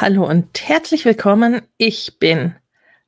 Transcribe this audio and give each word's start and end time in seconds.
Hallo 0.00 0.28
und 0.28 0.68
herzlich 0.68 1.04
willkommen. 1.04 1.62
Ich 1.78 2.18
bin 2.18 2.56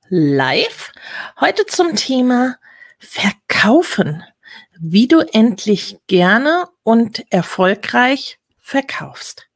live. 0.09 0.93
Heute 1.41 1.67
zum 1.67 1.97
Thema 1.97 2.59
Verkaufen. 3.01 4.23
Wie 4.79 5.09
du 5.09 5.19
endlich 5.19 5.99
gerne 6.07 6.67
und 6.85 7.25
erfolgreich 7.33 8.39
verkaufst. 8.59 9.49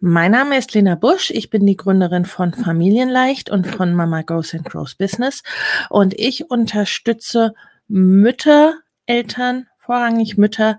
Mein 0.00 0.32
Name 0.32 0.56
ist 0.56 0.72
Lena 0.72 0.94
Busch. 0.94 1.30
Ich 1.30 1.50
bin 1.50 1.66
die 1.66 1.76
Gründerin 1.76 2.24
von 2.24 2.54
Familienleicht 2.54 3.50
und 3.50 3.66
von 3.66 3.92
Mama 3.92 4.22
Goes 4.22 4.54
and 4.54 4.64
Grows 4.64 4.94
Business. 4.94 5.42
Und 5.90 6.18
ich 6.18 6.50
unterstütze 6.50 7.52
Mütter, 7.86 8.78
Eltern, 9.04 9.68
vorrangig 9.76 10.38
Mütter 10.38 10.78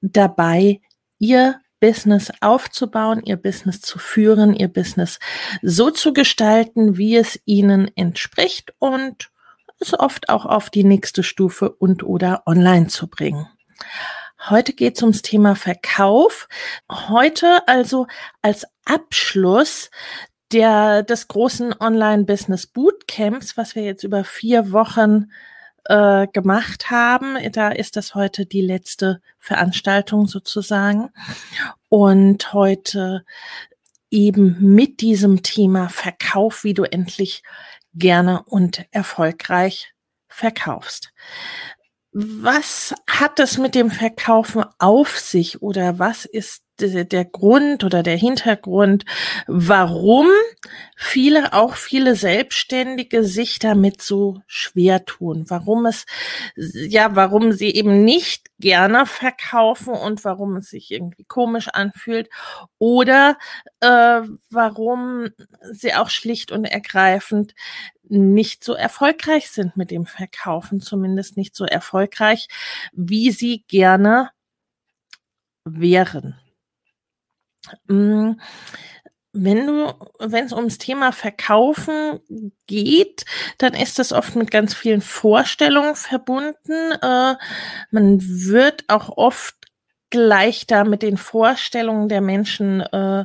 dabei, 0.00 0.80
ihr 1.18 1.60
Business 1.80 2.30
aufzubauen, 2.40 3.22
ihr 3.24 3.36
Business 3.36 3.80
zu 3.80 3.98
führen, 3.98 4.54
ihr 4.54 4.68
Business 4.68 5.18
so 5.62 5.90
zu 5.90 6.12
gestalten, 6.12 6.96
wie 6.96 7.16
es 7.16 7.40
ihnen 7.44 7.90
entspricht 7.96 8.74
und 8.78 9.30
es 9.80 9.98
oft 9.98 10.28
auch 10.28 10.44
auf 10.44 10.70
die 10.70 10.84
nächste 10.84 11.22
Stufe 11.22 11.70
und 11.70 12.02
oder 12.02 12.42
online 12.46 12.88
zu 12.88 13.06
bringen. 13.06 13.46
Heute 14.48 14.72
geht 14.72 14.96
es 14.96 15.02
ums 15.02 15.22
Thema 15.22 15.56
Verkauf. 15.56 16.48
Heute 16.90 17.66
also 17.66 18.06
als 18.40 18.66
Abschluss 18.84 19.90
der, 20.52 21.02
des 21.02 21.28
großen 21.28 21.74
Online-Business 21.78 22.66
Bootcamps, 22.66 23.56
was 23.56 23.74
wir 23.74 23.82
jetzt 23.82 24.04
über 24.04 24.24
vier 24.24 24.72
Wochen 24.72 25.30
äh, 25.88 26.26
gemacht 26.28 26.90
haben. 26.90 27.36
Da 27.52 27.70
ist 27.70 27.96
das 27.96 28.14
heute 28.14 28.46
die 28.46 28.60
letzte 28.60 29.20
Veranstaltung 29.38 30.26
sozusagen. 30.26 31.10
Und 31.88 32.52
heute 32.52 33.24
eben 34.10 34.56
mit 34.60 35.00
diesem 35.00 35.42
Thema 35.42 35.88
Verkauf, 35.88 36.64
wie 36.64 36.74
du 36.74 36.84
endlich 36.84 37.42
gerne 37.94 38.42
und 38.44 38.86
erfolgreich 38.90 39.92
verkaufst. 40.28 41.12
Was 42.12 42.94
hat 43.08 43.40
es 43.40 43.58
mit 43.58 43.74
dem 43.74 43.90
Verkaufen 43.90 44.64
auf 44.78 45.18
sich 45.18 45.62
oder 45.62 45.98
was 45.98 46.24
ist 46.24 46.62
der 46.80 47.24
Grund 47.24 47.84
oder 47.84 48.02
der 48.02 48.16
Hintergrund, 48.16 49.04
warum 49.46 50.28
viele, 50.96 51.52
auch 51.52 51.74
viele 51.74 52.14
Selbstständige 52.14 53.24
sich 53.24 53.58
damit 53.58 54.02
so 54.02 54.42
schwer 54.46 55.04
tun, 55.04 55.44
warum 55.48 55.86
es, 55.86 56.06
ja, 56.56 57.14
warum 57.14 57.52
sie 57.52 57.70
eben 57.74 58.04
nicht 58.04 58.46
gerne 58.58 59.06
verkaufen 59.06 59.94
und 59.94 60.24
warum 60.24 60.56
es 60.56 60.70
sich 60.70 60.90
irgendwie 60.90 61.24
komisch 61.24 61.68
anfühlt 61.68 62.28
oder 62.78 63.38
äh, 63.80 64.20
warum 64.50 65.28
sie 65.72 65.94
auch 65.94 66.10
schlicht 66.10 66.50
und 66.50 66.64
ergreifend 66.64 67.54
nicht 68.08 68.64
so 68.64 68.74
erfolgreich 68.74 69.50
sind 69.50 69.76
mit 69.76 69.90
dem 69.90 70.06
Verkaufen, 70.06 70.80
zumindest 70.80 71.36
nicht 71.36 71.54
so 71.54 71.64
erfolgreich, 71.64 72.48
wie 72.92 73.30
sie 73.30 73.64
gerne 73.68 74.30
wären. 75.64 76.38
Mm, 77.88 78.32
wenn 79.32 79.66
du, 79.66 79.94
wenn 80.18 80.46
es 80.46 80.52
ums 80.52 80.78
Thema 80.78 81.12
Verkaufen 81.12 82.20
geht, 82.66 83.24
dann 83.58 83.74
ist 83.74 83.98
das 83.98 84.12
oft 84.12 84.36
mit 84.36 84.50
ganz 84.50 84.74
vielen 84.74 85.00
Vorstellungen 85.02 85.96
verbunden. 85.96 86.92
Äh, 87.02 87.34
man 87.90 88.20
wird 88.20 88.84
auch 88.88 89.16
oft 89.16 89.54
gleich 90.10 90.66
da 90.66 90.84
mit 90.84 91.02
den 91.02 91.16
Vorstellungen 91.16 92.08
der 92.08 92.20
Menschen 92.20 92.80
äh, 92.80 93.24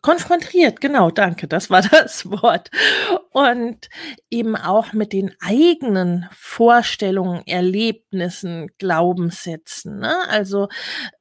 konfrontiert. 0.00 0.80
Genau, 0.80 1.10
danke, 1.10 1.48
das 1.48 1.70
war 1.70 1.82
das 1.90 2.30
Wort. 2.30 2.70
Und 3.30 3.88
eben 4.30 4.56
auch 4.56 4.92
mit 4.92 5.12
den 5.12 5.34
eigenen 5.40 6.28
Vorstellungen, 6.32 7.42
Erlebnissen, 7.46 8.68
Glaubenssätzen. 8.78 9.98
Ne? 9.98 10.14
Also 10.28 10.68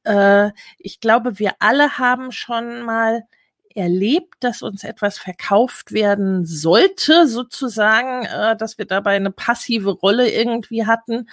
äh, 0.03 0.51
ich 0.78 1.00
glaube, 1.00 1.39
wir 1.39 1.53
alle 1.59 1.97
haben 1.97 2.31
schon 2.31 2.81
mal 2.81 3.23
erlebt, 3.76 4.36
dass 4.40 4.62
uns 4.62 4.84
etwas 4.84 5.18
verkauft 5.18 5.92
werden 5.92 6.46
sollte, 6.46 7.28
sozusagen, 7.28 8.26
äh, 8.26 8.56
dass 8.58 8.78
wir 8.78 8.86
dabei 8.86 9.16
eine 9.16 9.32
passive 9.32 9.92
Rolle 9.92 10.30
irgendwie 10.30 10.86
hatten 10.86 11.30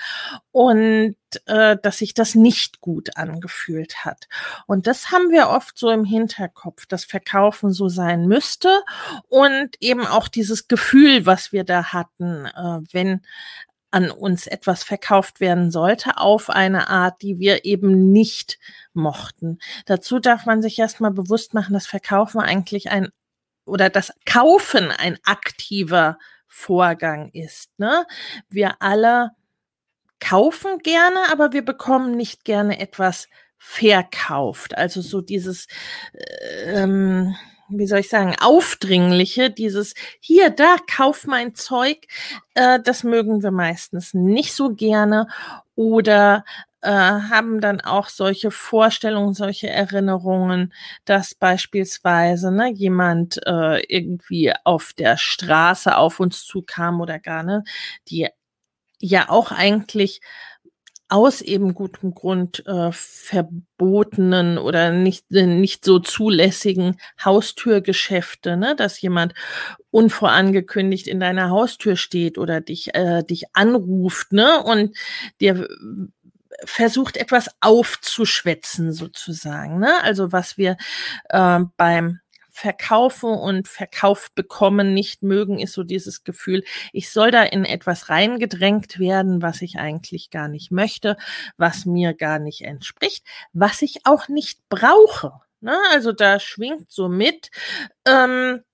und 0.52 1.16
äh, 1.46 1.76
dass 1.82 1.98
sich 1.98 2.14
das 2.14 2.34
nicht 2.34 2.80
gut 2.80 3.16
angefühlt 3.16 4.04
hat. 4.04 4.28
Und 4.66 4.86
das 4.86 5.10
haben 5.10 5.30
wir 5.30 5.48
oft 5.48 5.78
so 5.78 5.90
im 5.90 6.04
Hinterkopf, 6.04 6.86
dass 6.86 7.04
Verkaufen 7.04 7.72
so 7.72 7.88
sein 7.88 8.26
müsste 8.26 8.82
und 9.28 9.70
eben 9.80 10.06
auch 10.06 10.28
dieses 10.28 10.68
Gefühl, 10.68 11.26
was 11.26 11.52
wir 11.52 11.64
da 11.64 11.92
hatten, 11.92 12.46
äh, 12.46 12.80
wenn 12.92 13.22
an 13.90 14.10
uns 14.10 14.46
etwas 14.46 14.82
verkauft 14.82 15.40
werden 15.40 15.70
sollte, 15.70 16.18
auf 16.18 16.50
eine 16.50 16.88
Art, 16.88 17.22
die 17.22 17.38
wir 17.38 17.64
eben 17.64 18.12
nicht 18.12 18.58
mochten. 18.92 19.58
Dazu 19.86 20.18
darf 20.18 20.46
man 20.46 20.62
sich 20.62 20.78
erstmal 20.78 21.10
bewusst 21.10 21.54
machen, 21.54 21.72
dass 21.72 21.86
Verkaufen 21.86 22.40
eigentlich 22.40 22.90
ein 22.90 23.08
oder 23.64 23.90
das 23.90 24.12
Kaufen 24.24 24.90
ein 24.90 25.18
aktiver 25.24 26.18
Vorgang 26.46 27.28
ist. 27.28 27.70
Ne? 27.78 28.06
Wir 28.48 28.80
alle 28.80 29.32
kaufen 30.20 30.78
gerne, 30.78 31.18
aber 31.30 31.52
wir 31.52 31.64
bekommen 31.64 32.16
nicht 32.16 32.44
gerne 32.44 32.80
etwas 32.80 33.28
verkauft. 33.58 34.76
Also 34.76 35.00
so 35.00 35.20
dieses 35.20 35.66
ähm, 36.64 37.36
wie 37.70 37.86
soll 37.86 38.00
ich 38.00 38.08
sagen, 38.08 38.34
aufdringliche, 38.40 39.50
dieses 39.50 39.94
hier, 40.20 40.50
da, 40.50 40.76
kauf 40.90 41.26
mein 41.26 41.54
Zeug, 41.54 42.06
äh, 42.54 42.80
das 42.80 43.04
mögen 43.04 43.42
wir 43.42 43.50
meistens 43.50 44.14
nicht 44.14 44.54
so 44.54 44.74
gerne 44.74 45.28
oder 45.74 46.44
äh, 46.80 46.90
haben 46.90 47.60
dann 47.60 47.80
auch 47.80 48.08
solche 48.08 48.50
Vorstellungen, 48.50 49.34
solche 49.34 49.68
Erinnerungen, 49.68 50.72
dass 51.04 51.34
beispielsweise 51.34 52.52
ne, 52.52 52.70
jemand 52.72 53.40
äh, 53.46 53.80
irgendwie 53.88 54.52
auf 54.64 54.92
der 54.92 55.16
Straße 55.16 55.96
auf 55.96 56.20
uns 56.20 56.44
zukam 56.44 57.00
oder 57.00 57.18
gar 57.18 57.42
ne, 57.42 57.64
die 58.08 58.28
ja 59.00 59.28
auch 59.28 59.52
eigentlich 59.52 60.20
aus 61.08 61.40
eben 61.40 61.74
gutem 61.74 62.14
Grund 62.14 62.66
äh, 62.66 62.90
verbotenen 62.92 64.58
oder 64.58 64.90
nicht, 64.90 65.24
äh, 65.32 65.46
nicht 65.46 65.84
so 65.84 65.98
zulässigen 65.98 66.98
Haustürgeschäfte, 67.24 68.56
ne? 68.56 68.76
dass 68.76 69.00
jemand 69.00 69.34
unvorangekündigt 69.90 71.06
in 71.06 71.18
deiner 71.20 71.50
Haustür 71.50 71.96
steht 71.96 72.36
oder 72.36 72.60
dich, 72.60 72.94
äh, 72.94 73.22
dich 73.22 73.44
anruft 73.54 74.32
ne? 74.32 74.62
und 74.62 74.96
dir 75.40 75.66
versucht 76.64 77.16
etwas 77.16 77.48
aufzuschwätzen 77.60 78.92
sozusagen. 78.92 79.78
Ne? 79.78 80.02
Also 80.02 80.32
was 80.32 80.58
wir 80.58 80.76
äh, 81.30 81.60
beim 81.76 82.20
verkaufen 82.58 83.30
und 83.30 83.68
verkauft 83.68 84.34
bekommen 84.34 84.92
nicht 84.92 85.22
mögen, 85.22 85.60
ist 85.60 85.74
so 85.74 85.84
dieses 85.84 86.24
Gefühl, 86.24 86.64
ich 86.92 87.10
soll 87.10 87.30
da 87.30 87.44
in 87.44 87.64
etwas 87.64 88.08
reingedrängt 88.08 88.98
werden, 88.98 89.42
was 89.42 89.62
ich 89.62 89.78
eigentlich 89.78 90.30
gar 90.30 90.48
nicht 90.48 90.72
möchte, 90.72 91.16
was 91.56 91.86
mir 91.86 92.14
gar 92.14 92.40
nicht 92.40 92.62
entspricht, 92.62 93.24
was 93.52 93.80
ich 93.82 94.00
auch 94.04 94.26
nicht 94.26 94.68
brauche. 94.68 95.34
Ne? 95.60 95.76
Also 95.92 96.12
da 96.12 96.40
schwingt 96.40 96.90
so 96.90 97.08
mit, 97.08 97.50
ähm, 98.04 98.64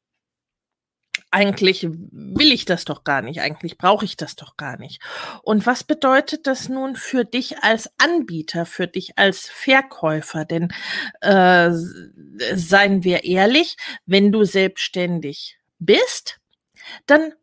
eigentlich 1.35 1.89
will 1.91 2.53
ich 2.53 2.65
das 2.65 2.85
doch 2.85 3.03
gar 3.03 3.21
nicht, 3.21 3.41
eigentlich 3.41 3.77
brauche 3.77 4.05
ich 4.05 4.17
das 4.17 4.37
doch 4.37 4.57
gar 4.57 4.79
nicht. 4.79 5.03
Und 5.43 5.67
was 5.67 5.83
bedeutet 5.83 6.47
das 6.47 6.69
nun 6.69 6.95
für 6.95 7.25
dich 7.25 7.59
als 7.59 7.91
Anbieter, 7.99 8.67
für 8.67 8.87
dich 8.87 9.19
als 9.19 9.49
Verkäufer? 9.49 10.45
Denn 10.45 10.73
äh, 11.21 11.71
seien 12.55 13.03
wir 13.03 13.25
ehrlich, 13.25 13.77
wenn 14.07 14.31
du 14.31 14.45
selbstständig 14.45 15.59
bist, 15.81 16.39
dann 17.07 17.35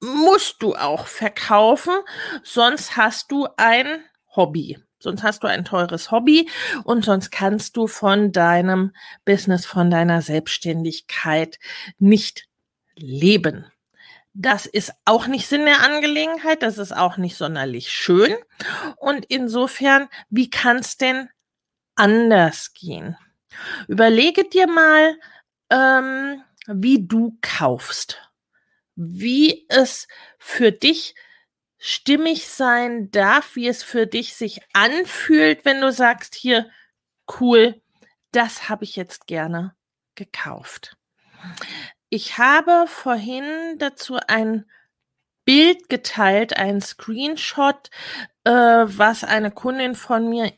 musst 0.00 0.60
du 0.60 0.74
auch 0.74 1.06
verkaufen, 1.06 1.94
sonst 2.42 2.96
hast 2.96 3.30
du 3.30 3.46
ein 3.56 4.02
Hobby. 4.34 4.78
Sonst 5.00 5.22
hast 5.22 5.44
du 5.44 5.46
ein 5.46 5.64
teures 5.64 6.10
Hobby 6.10 6.50
und 6.82 7.04
sonst 7.04 7.30
kannst 7.30 7.76
du 7.76 7.86
von 7.86 8.32
deinem 8.32 8.90
Business, 9.24 9.64
von 9.64 9.92
deiner 9.92 10.22
Selbstständigkeit 10.22 11.60
nicht 12.00 12.47
leben. 12.98 13.70
Das 14.34 14.66
ist 14.66 14.92
auch 15.04 15.26
nicht 15.26 15.48
Sinn 15.48 15.64
der 15.64 15.80
Angelegenheit, 15.80 16.62
das 16.62 16.78
ist 16.78 16.92
auch 16.92 17.16
nicht 17.16 17.36
sonderlich 17.36 17.90
schön. 17.90 18.36
Und 18.96 19.24
insofern, 19.26 20.08
wie 20.30 20.50
kann 20.50 20.76
es 20.76 20.96
denn 20.96 21.28
anders 21.96 22.72
gehen? 22.72 23.16
Überlege 23.88 24.48
dir 24.48 24.68
mal, 24.68 25.18
ähm, 25.70 26.42
wie 26.66 27.06
du 27.06 27.36
kaufst, 27.40 28.30
wie 28.94 29.66
es 29.68 30.06
für 30.38 30.70
dich 30.70 31.14
stimmig 31.78 32.48
sein 32.48 33.10
darf, 33.10 33.56
wie 33.56 33.68
es 33.68 33.82
für 33.82 34.06
dich 34.06 34.34
sich 34.34 34.60
anfühlt, 34.72 35.64
wenn 35.64 35.80
du 35.80 35.92
sagst, 35.92 36.34
hier, 36.34 36.70
cool, 37.40 37.80
das 38.32 38.68
habe 38.68 38.84
ich 38.84 38.96
jetzt 38.96 39.26
gerne 39.26 39.74
gekauft. 40.14 40.96
Ich 42.10 42.38
habe 42.38 42.86
vorhin 42.86 43.78
dazu 43.78 44.18
ein 44.26 44.64
Bild 45.44 45.88
geteilt, 45.88 46.56
ein 46.56 46.80
Screenshot, 46.80 47.90
äh, 48.44 48.50
was 48.50 49.24
eine 49.24 49.50
Kundin 49.50 49.94
von 49.94 50.28
mir, 50.28 50.52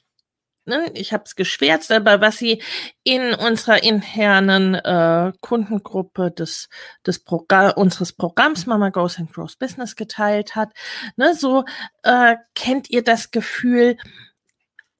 ne, 0.64 0.90
ich 0.94 1.12
habe 1.12 1.24
es 1.26 1.36
geschwärzt, 1.36 1.92
aber 1.92 2.20
was 2.20 2.38
sie 2.38 2.62
in 3.04 3.34
unserer 3.34 3.82
internen 3.82 4.74
äh, 4.74 5.32
Kundengruppe 5.40 6.30
des, 6.30 6.68
des 7.06 7.22
Progr 7.22 7.72
unseres 7.76 8.12
Programms 8.12 8.66
Mama 8.66 8.90
Goes 8.90 9.18
and 9.18 9.32
Grows 9.32 9.56
Business 9.56 9.96
geteilt 9.96 10.56
hat. 10.56 10.72
Ne, 11.16 11.34
so 11.34 11.64
äh, 12.02 12.36
kennt 12.54 12.90
ihr 12.90 13.02
das 13.02 13.30
Gefühl, 13.30 13.96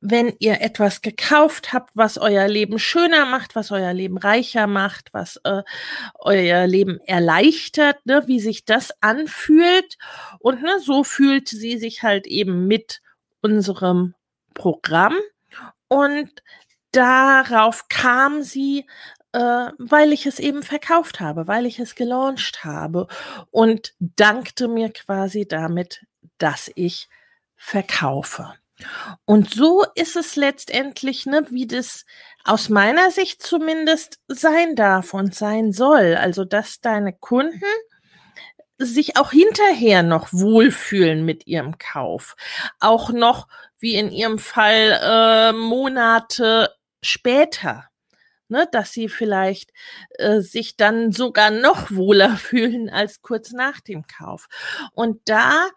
wenn 0.01 0.35
ihr 0.39 0.63
etwas 0.63 1.03
gekauft 1.03 1.73
habt, 1.73 1.91
was 1.95 2.17
euer 2.17 2.49
Leben 2.49 2.79
schöner 2.79 3.27
macht, 3.27 3.55
was 3.55 3.71
euer 3.71 3.93
Leben 3.93 4.17
reicher 4.17 4.67
macht, 4.67 5.13
was 5.13 5.37
äh, 5.45 5.63
euer 6.19 6.67
Leben 6.67 7.01
erleichtert, 7.07 8.05
ne, 8.07 8.23
wie 8.27 8.41
sich 8.41 8.65
das 8.65 8.93
anfühlt. 9.03 9.99
Und 10.39 10.63
ne, 10.63 10.79
so 10.81 11.05
fühlt 11.05 11.49
sie 11.49 11.79
sich 11.79 12.03
halt 12.03 12.27
eben 12.27 12.67
mit 12.67 13.03
unserem 13.43 14.15
Programm. 14.55 15.17
Und 15.89 16.31
darauf 16.93 17.89
kam 17.89 18.43
sie, 18.43 18.87
äh, 19.33 19.39
weil 19.79 20.13
ich 20.13 20.27
es 20.27 20.39
eben 20.39 20.63
verkauft 20.63 21.21
habe, 21.21 21.47
weil 21.47 21.67
ich 21.67 21.79
es 21.79 21.95
gelauncht 21.95 22.65
habe 22.65 23.07
und 23.51 23.93
dankte 23.99 24.67
mir 24.67 24.91
quasi 24.93 25.47
damit, 25.47 26.07
dass 26.39 26.71
ich 26.75 27.09
verkaufe. 27.57 28.55
Und 29.25 29.51
so 29.51 29.85
ist 29.95 30.17
es 30.17 30.37
letztendlich, 30.37 31.27
ne, 31.27 31.47
wie 31.51 31.67
das 31.67 32.05
aus 32.45 32.69
meiner 32.69 33.11
Sicht 33.11 33.43
zumindest 33.43 34.19
sein 34.29 34.77
darf 34.77 35.15
und 35.15 35.35
sein 35.35 35.73
soll. 35.73 36.17
Also, 36.17 36.45
dass 36.45 36.81
deine 36.81 37.13
Kunden 37.13 37.63
sich 38.79 39.17
auch 39.17 39.31
hinterher 39.31 40.03
noch 40.03 40.33
wohlfühlen 40.33 41.25
mit 41.25 41.47
ihrem 41.47 41.79
Kauf. 41.79 42.35
Auch 42.81 43.11
noch, 43.11 43.47
wie 43.79 43.95
in 43.95 44.11
ihrem 44.11 44.39
Fall, 44.39 44.99
äh, 45.03 45.53
Monate 45.53 46.75
später. 47.03 47.85
Ne, 48.49 48.69
dass 48.73 48.91
sie 48.91 49.09
vielleicht 49.09 49.71
äh, 50.19 50.41
sich 50.41 50.77
dann 50.77 51.13
sogar 51.13 51.51
noch 51.51 51.93
wohler 51.93 52.31
fühlen 52.37 52.91
als 52.91 53.23
kurz 53.23 53.53
nach 53.53 53.81
dem 53.81 54.09
Kauf. 54.09 54.49
Und 54.93 55.21
da 55.27 55.69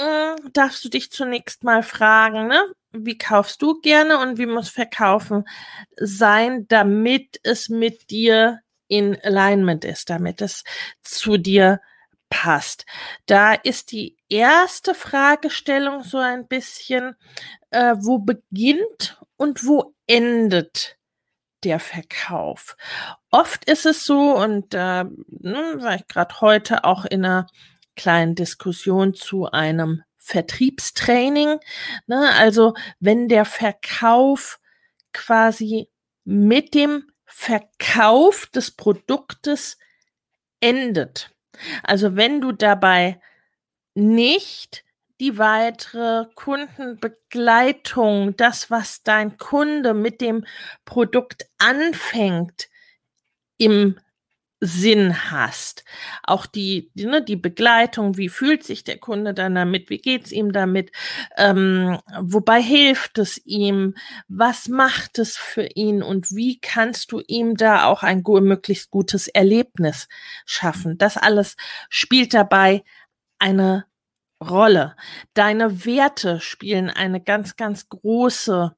hm, 0.00 0.52
darfst 0.52 0.84
du 0.84 0.88
dich 0.88 1.10
zunächst 1.10 1.64
mal 1.64 1.82
fragen, 1.82 2.46
ne? 2.48 2.62
Wie 2.92 3.18
kaufst 3.18 3.62
du 3.62 3.80
gerne 3.80 4.18
und 4.18 4.38
wie 4.38 4.46
muss 4.46 4.68
Verkaufen 4.68 5.44
sein, 5.96 6.66
damit 6.68 7.38
es 7.42 7.68
mit 7.68 8.10
dir 8.10 8.60
in 8.88 9.16
Alignment 9.22 9.84
ist, 9.84 10.10
damit 10.10 10.42
es 10.42 10.64
zu 11.02 11.36
dir 11.36 11.80
passt. 12.30 12.86
Da 13.26 13.54
ist 13.54 13.92
die 13.92 14.16
erste 14.28 14.94
Fragestellung 14.94 16.02
so 16.04 16.18
ein 16.18 16.48
bisschen, 16.48 17.16
äh, 17.70 17.94
wo 17.98 18.18
beginnt 18.18 19.20
und 19.36 19.66
wo 19.66 19.94
endet 20.06 20.96
der 21.64 21.80
Verkauf? 21.80 22.76
Oft 23.30 23.64
ist 23.66 23.86
es 23.86 24.04
so, 24.04 24.36
und 24.36 24.74
äh, 24.74 25.04
ne, 25.04 25.74
war 25.78 25.94
ich 25.96 26.06
gerade 26.08 26.40
heute 26.40 26.84
auch 26.84 27.04
in 27.04 27.24
einer 27.24 27.46
kleinen 28.00 28.34
Diskussion 28.34 29.12
zu 29.12 29.50
einem 29.50 30.02
Vertriebstraining. 30.16 31.60
Ne? 32.06 32.30
Also 32.38 32.72
wenn 32.98 33.28
der 33.28 33.44
Verkauf 33.44 34.58
quasi 35.12 35.90
mit 36.24 36.74
dem 36.74 37.10
Verkauf 37.26 38.46
des 38.46 38.70
Produktes 38.70 39.76
endet. 40.60 41.30
Also 41.82 42.16
wenn 42.16 42.40
du 42.40 42.52
dabei 42.52 43.20
nicht 43.94 44.82
die 45.20 45.36
weitere 45.36 46.24
Kundenbegleitung, 46.34 48.34
das, 48.36 48.70
was 48.70 49.02
dein 49.02 49.36
Kunde 49.36 49.92
mit 49.92 50.22
dem 50.22 50.46
Produkt 50.86 51.50
anfängt, 51.58 52.70
im 53.58 54.00
Sinn 54.60 55.30
hast. 55.30 55.84
Auch 56.22 56.44
die, 56.44 56.90
die, 56.94 57.06
ne, 57.06 57.24
die 57.24 57.36
Begleitung, 57.36 58.18
wie 58.18 58.28
fühlt 58.28 58.62
sich 58.62 58.84
der 58.84 58.98
Kunde 58.98 59.32
dann 59.32 59.54
damit, 59.54 59.88
wie 59.88 59.98
geht's 59.98 60.32
ihm 60.32 60.52
damit, 60.52 60.92
ähm, 61.36 61.98
wobei 62.20 62.60
hilft 62.60 63.18
es 63.18 63.40
ihm, 63.46 63.94
was 64.28 64.68
macht 64.68 65.18
es 65.18 65.36
für 65.36 65.66
ihn 65.74 66.02
und 66.02 66.30
wie 66.32 66.60
kannst 66.60 67.12
du 67.12 67.22
ihm 67.26 67.56
da 67.56 67.86
auch 67.86 68.02
ein 68.02 68.22
möglichst 68.22 68.90
gutes 68.90 69.28
Erlebnis 69.28 70.08
schaffen. 70.44 70.98
Das 70.98 71.16
alles 71.16 71.56
spielt 71.88 72.34
dabei 72.34 72.84
eine 73.38 73.86
Rolle. 74.42 74.96
Deine 75.34 75.84
Werte 75.84 76.40
spielen 76.40 76.90
eine 76.90 77.20
ganz, 77.20 77.56
ganz 77.56 77.88
große 77.88 78.74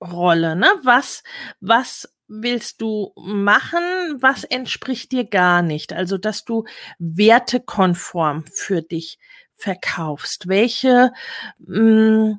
Rolle. 0.00 0.56
Ne? 0.56 0.68
Was, 0.82 1.22
was 1.60 2.11
willst 2.32 2.80
du 2.80 3.12
machen, 3.16 3.82
was 4.20 4.44
entspricht 4.44 5.12
dir 5.12 5.24
gar 5.24 5.62
nicht? 5.62 5.92
Also, 5.92 6.18
dass 6.18 6.44
du 6.44 6.64
wertekonform 6.98 8.44
für 8.46 8.82
dich 8.82 9.18
verkaufst. 9.54 10.48
Welche, 10.48 11.12
mh, 11.58 11.76
hm, 11.76 12.38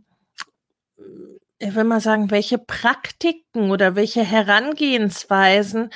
ich 1.59 1.75
will 1.75 1.85
mal 1.85 2.01
sagen, 2.01 2.29
welche 2.31 2.57
Praktiken 2.57 3.71
oder 3.71 3.95
welche 3.95 4.23
Herangehensweisen 4.23 5.91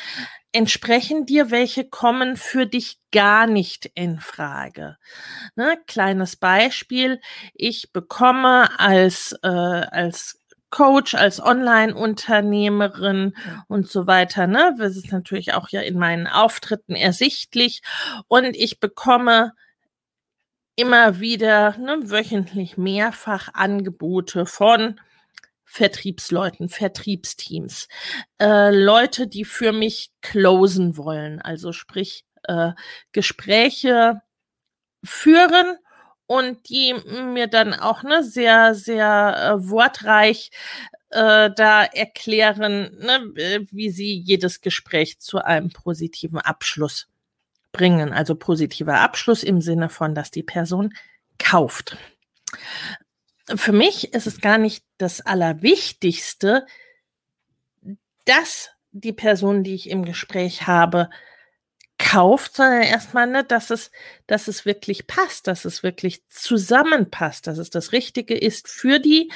entsprechen 0.53 1.25
dir, 1.25 1.51
welche 1.51 1.89
kommen 1.89 2.37
für 2.37 2.65
dich 2.65 2.99
gar 3.11 3.47
nicht 3.47 3.91
in 3.95 4.19
Frage. 4.19 4.97
Ne, 5.55 5.77
kleines 5.87 6.35
Beispiel, 6.37 7.19
ich 7.53 7.91
bekomme 7.91 8.79
als, 8.79 9.35
äh, 9.43 9.47
als 9.47 10.39
Coach, 10.69 11.15
als 11.15 11.41
Online-Unternehmerin 11.41 13.33
und 13.67 13.89
so 13.89 14.07
weiter. 14.07 14.47
Ne? 14.47 14.75
Das 14.77 14.97
ist 14.97 15.11
natürlich 15.11 15.53
auch 15.53 15.69
ja 15.69 15.81
in 15.81 15.97
meinen 15.97 16.27
Auftritten 16.27 16.95
ersichtlich. 16.95 17.81
Und 18.27 18.55
ich 18.55 18.79
bekomme 18.79 19.53
immer 20.75 21.19
wieder 21.19 21.77
ne, 21.77 21.97
wöchentlich 22.03 22.77
mehrfach 22.77 23.49
Angebote 23.53 24.45
von 24.45 24.99
Vertriebsleuten, 25.65 26.69
Vertriebsteams, 26.69 27.87
äh, 28.39 28.71
Leute, 28.71 29.27
die 29.27 29.43
für 29.43 29.73
mich 29.73 30.11
closen 30.21 30.95
wollen, 30.95 31.41
also 31.41 31.73
sprich 31.73 32.25
äh, 32.43 32.71
Gespräche 33.11 34.21
führen 35.03 35.77
und 36.27 36.69
die 36.69 36.93
mir 36.93 37.47
dann 37.47 37.73
auch 37.73 38.03
ne, 38.03 38.23
sehr, 38.23 38.75
sehr 38.75 39.55
äh, 39.57 39.69
wortreich 39.69 40.51
äh, 41.09 41.49
da 41.55 41.83
erklären, 41.85 42.91
ne, 42.99 43.33
äh, 43.35 43.65
wie 43.71 43.89
sie 43.89 44.13
jedes 44.13 44.61
Gespräch 44.61 45.19
zu 45.19 45.39
einem 45.39 45.69
positiven 45.69 46.39
Abschluss 46.39 47.07
bringen. 47.71 48.11
Also 48.11 48.35
positiver 48.35 48.99
Abschluss 48.99 49.43
im 49.43 49.61
Sinne 49.61 49.89
von, 49.89 50.13
dass 50.13 50.29
die 50.29 50.43
Person 50.43 50.93
kauft. 51.39 51.97
Für 53.55 53.71
mich 53.71 54.13
ist 54.13 54.27
es 54.27 54.41
gar 54.41 54.57
nicht 54.57 54.83
das 54.97 55.21
Allerwichtigste, 55.21 56.65
dass 58.25 58.71
die 58.91 59.13
Person, 59.13 59.63
die 59.63 59.75
ich 59.75 59.89
im 59.89 60.03
Gespräch 60.03 60.67
habe, 60.67 61.09
kauft, 62.07 62.55
sondern 62.55 62.83
erstmal, 62.83 63.27
ne, 63.27 63.43
dass 63.43 63.69
es, 63.69 63.91
dass 64.27 64.47
es 64.47 64.65
wirklich 64.65 65.07
passt, 65.07 65.47
dass 65.47 65.65
es 65.65 65.83
wirklich 65.83 66.25
zusammenpasst, 66.29 67.47
dass 67.47 67.57
es 67.57 67.69
das 67.69 67.91
Richtige 67.91 68.37
ist 68.37 68.69
für 68.69 68.99
die 68.99 69.31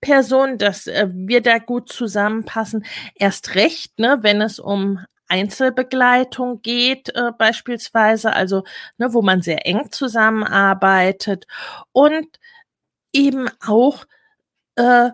Person, 0.00 0.56
dass 0.56 0.86
äh, 0.86 1.08
wir 1.12 1.42
da 1.42 1.58
gut 1.58 1.92
zusammenpassen. 1.92 2.86
Erst 3.14 3.54
recht, 3.54 3.98
ne, 3.98 4.18
wenn 4.22 4.40
es 4.40 4.58
um 4.58 5.00
Einzelbegleitung 5.28 6.62
geht, 6.62 7.14
äh, 7.14 7.32
beispielsweise, 7.36 8.32
also 8.32 8.64
ne, 8.96 9.12
wo 9.12 9.20
man 9.20 9.42
sehr 9.42 9.66
eng 9.66 9.90
zusammenarbeitet 9.90 11.46
und 11.92 12.26
eben 13.12 13.50
auch 13.66 14.06
äh, 14.76 15.10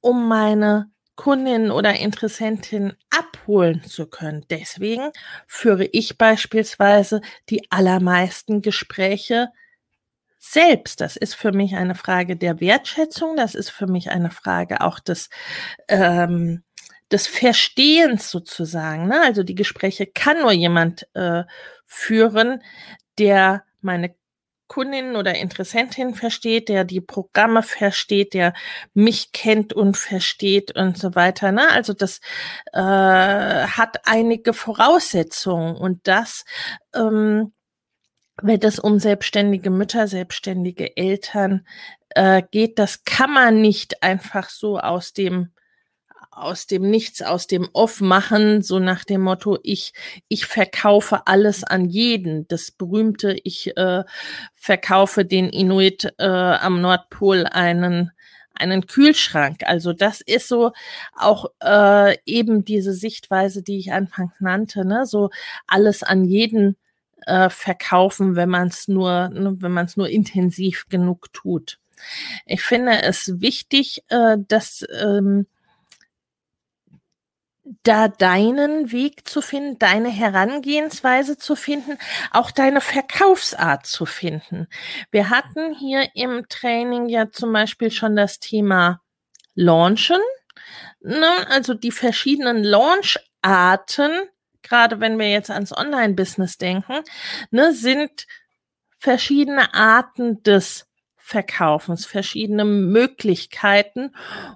um 0.00 0.28
meine 0.28 0.90
Kundin 1.20 1.70
oder 1.70 1.96
Interessentin 1.96 2.94
abholen 3.10 3.84
zu 3.84 4.06
können. 4.06 4.46
Deswegen 4.48 5.10
führe 5.46 5.84
ich 5.84 6.16
beispielsweise 6.16 7.20
die 7.50 7.70
allermeisten 7.70 8.62
Gespräche 8.62 9.48
selbst. 10.38 11.02
Das 11.02 11.18
ist 11.18 11.34
für 11.34 11.52
mich 11.52 11.76
eine 11.76 11.94
Frage 11.94 12.38
der 12.38 12.58
Wertschätzung. 12.60 13.36
Das 13.36 13.54
ist 13.54 13.68
für 13.68 13.86
mich 13.86 14.10
eine 14.10 14.30
Frage 14.30 14.80
auch 14.80 14.98
des, 14.98 15.28
ähm, 15.88 16.62
des 17.12 17.26
Verstehens 17.26 18.30
sozusagen. 18.30 19.06
Ne? 19.06 19.20
Also 19.22 19.42
die 19.42 19.54
Gespräche 19.54 20.06
kann 20.06 20.40
nur 20.40 20.52
jemand 20.52 21.06
äh, 21.12 21.44
führen, 21.84 22.62
der 23.18 23.64
meine 23.82 24.14
Kundin 24.70 25.16
oder 25.16 25.34
Interessentin 25.34 26.14
versteht, 26.14 26.68
der 26.68 26.84
die 26.84 27.00
Programme 27.00 27.64
versteht, 27.64 28.34
der 28.34 28.54
mich 28.94 29.32
kennt 29.32 29.72
und 29.72 29.96
versteht 29.96 30.76
und 30.76 30.96
so 30.96 31.16
weiter. 31.16 31.50
Ne? 31.50 31.68
Also 31.72 31.92
das 31.92 32.20
äh, 32.72 32.80
hat 32.80 33.98
einige 34.04 34.52
Voraussetzungen 34.52 35.74
und 35.74 36.06
das, 36.06 36.44
ähm, 36.94 37.52
wenn 38.40 38.60
es 38.62 38.78
um 38.78 39.00
selbstständige 39.00 39.70
Mütter, 39.70 40.06
selbstständige 40.06 40.96
Eltern 40.96 41.66
äh, 42.10 42.40
geht, 42.48 42.78
das 42.78 43.02
kann 43.02 43.32
man 43.32 43.60
nicht 43.60 44.04
einfach 44.04 44.50
so 44.50 44.78
aus 44.78 45.12
dem 45.12 45.50
aus 46.40 46.66
dem 46.66 46.90
Nichts, 46.90 47.22
aus 47.22 47.46
dem 47.46 47.68
Off 47.72 48.00
machen, 48.00 48.62
so 48.62 48.78
nach 48.78 49.04
dem 49.04 49.22
Motto, 49.22 49.58
ich, 49.62 49.92
ich 50.28 50.46
verkaufe 50.46 51.26
alles 51.26 51.64
an 51.64 51.86
jeden. 51.86 52.48
Das 52.48 52.70
berühmte, 52.70 53.36
ich 53.44 53.76
äh, 53.76 54.04
verkaufe 54.54 55.24
den 55.24 55.48
Inuit 55.48 56.12
äh, 56.18 56.24
am 56.26 56.80
Nordpol 56.80 57.46
einen 57.46 58.12
einen 58.54 58.86
Kühlschrank. 58.86 59.62
Also 59.64 59.94
das 59.94 60.20
ist 60.20 60.46
so 60.46 60.72
auch 61.16 61.46
äh, 61.62 62.16
eben 62.26 62.64
diese 62.64 62.92
Sichtweise, 62.92 63.62
die 63.62 63.78
ich 63.78 63.92
anfangs 63.92 64.34
nannte, 64.40 64.84
ne? 64.84 65.06
so 65.06 65.30
alles 65.66 66.02
an 66.02 66.24
jeden 66.24 66.76
äh, 67.26 67.48
verkaufen, 67.48 68.36
wenn 68.36 68.50
man 68.50 68.68
es 68.68 68.86
nur, 68.86 69.28
ne, 69.30 69.56
wenn 69.60 69.72
man 69.72 69.86
es 69.86 69.96
nur 69.96 70.08
intensiv 70.08 70.86
genug 70.88 71.32
tut. 71.32 71.78
Ich 72.46 72.62
finde 72.62 73.02
es 73.02 73.40
wichtig, 73.40 74.04
äh, 74.08 74.36
dass 74.46 74.86
ähm, 75.00 75.46
da 77.82 78.08
deinen 78.08 78.90
Weg 78.90 79.28
zu 79.28 79.42
finden, 79.42 79.78
deine 79.78 80.08
Herangehensweise 80.08 81.36
zu 81.36 81.56
finden, 81.56 81.98
auch 82.30 82.50
deine 82.50 82.80
Verkaufsart 82.80 83.86
zu 83.86 84.06
finden. 84.06 84.66
Wir 85.10 85.30
hatten 85.30 85.74
hier 85.74 86.08
im 86.14 86.48
Training 86.48 87.08
ja 87.08 87.30
zum 87.30 87.52
Beispiel 87.52 87.90
schon 87.90 88.16
das 88.16 88.38
Thema 88.38 89.00
Launchen, 89.54 90.20
ne? 91.00 91.46
also 91.50 91.74
die 91.74 91.92
verschiedenen 91.92 92.64
Launcharten, 92.64 94.12
gerade 94.62 95.00
wenn 95.00 95.18
wir 95.18 95.30
jetzt 95.30 95.50
ans 95.50 95.76
Online-Business 95.76 96.56
denken, 96.56 97.02
ne, 97.50 97.72
sind 97.72 98.26
verschiedene 98.98 99.74
Arten 99.74 100.42
des 100.42 100.89
Verkaufens, 101.30 102.06
verschiedene 102.06 102.64
Möglichkeiten 102.64 104.12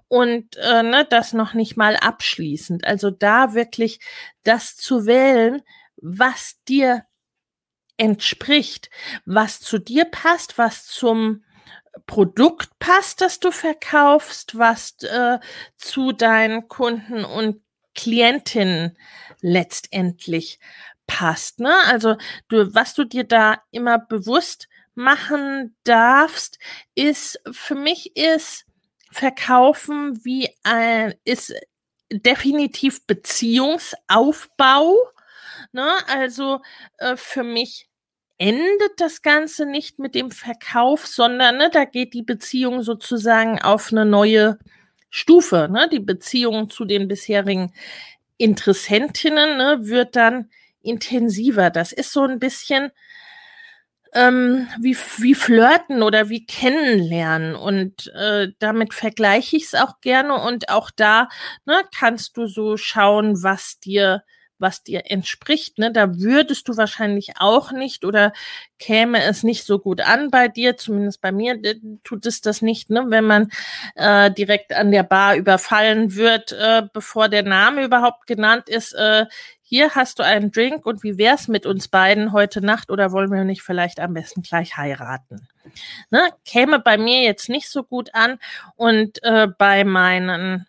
und 0.08 0.56
äh, 0.56 0.82
ne, 0.82 1.06
das 1.08 1.32
noch 1.32 1.54
nicht 1.54 1.76
mal 1.76 1.96
abschließend. 1.96 2.84
Also 2.84 3.12
da 3.12 3.54
wirklich 3.54 4.00
das 4.42 4.76
zu 4.76 5.06
wählen, 5.06 5.62
was 5.96 6.60
dir 6.66 7.04
entspricht, 7.96 8.90
was 9.24 9.60
zu 9.60 9.78
dir 9.78 10.04
passt, 10.04 10.58
was 10.58 10.86
zum 10.86 11.44
Produkt 12.06 12.76
passt, 12.80 13.20
das 13.20 13.38
du 13.38 13.52
verkaufst, 13.52 14.58
was 14.58 14.96
äh, 15.04 15.38
zu 15.76 16.10
deinen 16.10 16.66
Kunden 16.66 17.24
und 17.24 17.62
Klientinnen 17.94 18.98
letztendlich 19.42 20.58
passt. 21.06 21.60
Ne? 21.60 21.72
Also 21.86 22.16
du, 22.48 22.74
was 22.74 22.94
du 22.94 23.04
dir 23.04 23.22
da 23.22 23.62
immer 23.70 24.00
bewusst 24.00 24.66
machen 24.94 25.76
darfst, 25.84 26.58
ist 26.94 27.40
für 27.50 27.74
mich 27.74 28.16
ist 28.16 28.64
Verkaufen 29.10 30.24
wie 30.24 30.48
ein, 30.64 31.14
ist 31.24 31.54
definitiv 32.10 33.06
Beziehungsaufbau. 33.06 34.96
Ne? 35.72 35.88
Also 36.08 36.60
äh, 36.98 37.16
für 37.16 37.44
mich 37.44 37.88
endet 38.38 38.92
das 38.98 39.22
Ganze 39.22 39.66
nicht 39.66 39.98
mit 39.98 40.14
dem 40.14 40.30
Verkauf, 40.30 41.06
sondern 41.06 41.58
ne, 41.58 41.70
da 41.72 41.84
geht 41.84 42.14
die 42.14 42.22
Beziehung 42.22 42.82
sozusagen 42.82 43.62
auf 43.62 43.92
eine 43.92 44.04
neue 44.04 44.58
Stufe. 45.10 45.68
Ne? 45.70 45.88
Die 45.88 46.00
Beziehung 46.00 46.68
zu 46.68 46.84
den 46.84 47.06
bisherigen 47.06 47.72
Interessentinnen 48.36 49.56
ne, 49.56 49.78
wird 49.82 50.16
dann 50.16 50.50
intensiver. 50.82 51.70
Das 51.70 51.92
ist 51.92 52.12
so 52.12 52.22
ein 52.22 52.40
bisschen 52.40 52.90
ähm, 54.14 54.68
wie, 54.80 54.96
wie 55.18 55.34
flirten 55.34 56.02
oder 56.02 56.28
wie 56.28 56.46
kennenlernen. 56.46 57.54
Und 57.56 58.12
äh, 58.14 58.48
damit 58.58 58.94
vergleiche 58.94 59.56
ich 59.56 59.64
es 59.64 59.74
auch 59.74 60.00
gerne. 60.00 60.34
Und 60.34 60.68
auch 60.68 60.90
da 60.94 61.28
ne, 61.66 61.82
kannst 61.96 62.36
du 62.36 62.46
so 62.46 62.76
schauen, 62.76 63.42
was 63.42 63.78
dir 63.80 64.22
was 64.58 64.82
dir 64.82 65.10
entspricht, 65.10 65.78
ne, 65.78 65.92
da 65.92 66.18
würdest 66.18 66.68
du 66.68 66.76
wahrscheinlich 66.76 67.32
auch 67.38 67.72
nicht 67.72 68.04
oder 68.04 68.32
käme 68.78 69.22
es 69.22 69.42
nicht 69.42 69.64
so 69.64 69.78
gut 69.78 70.00
an 70.00 70.30
bei 70.30 70.48
dir, 70.48 70.76
zumindest 70.76 71.20
bei 71.20 71.32
mir 71.32 71.60
tut 72.04 72.26
es 72.26 72.40
das 72.40 72.62
nicht, 72.62 72.90
ne, 72.90 73.04
wenn 73.08 73.24
man 73.24 73.50
äh, 73.94 74.30
direkt 74.30 74.72
an 74.72 74.90
der 74.90 75.02
Bar 75.02 75.36
überfallen 75.36 76.14
wird, 76.14 76.52
äh, 76.52 76.82
bevor 76.92 77.28
der 77.28 77.42
Name 77.42 77.84
überhaupt 77.84 78.26
genannt 78.26 78.68
ist. 78.68 78.92
Äh, 78.94 79.26
hier 79.66 79.94
hast 79.94 80.18
du 80.18 80.22
einen 80.22 80.52
Drink 80.52 80.86
und 80.86 81.02
wie 81.02 81.18
wär's 81.18 81.48
mit 81.48 81.66
uns 81.66 81.88
beiden 81.88 82.32
heute 82.32 82.60
Nacht 82.60 82.90
oder 82.90 83.12
wollen 83.12 83.32
wir 83.32 83.44
nicht 83.44 83.62
vielleicht 83.62 83.98
am 83.98 84.14
besten 84.14 84.42
gleich 84.42 84.76
heiraten? 84.76 85.48
Ne? 86.10 86.28
Käme 86.44 86.78
bei 86.78 86.98
mir 86.98 87.22
jetzt 87.22 87.48
nicht 87.48 87.68
so 87.68 87.82
gut 87.82 88.14
an 88.14 88.38
und 88.76 89.22
äh, 89.22 89.48
bei 89.48 89.84
meinen 89.84 90.66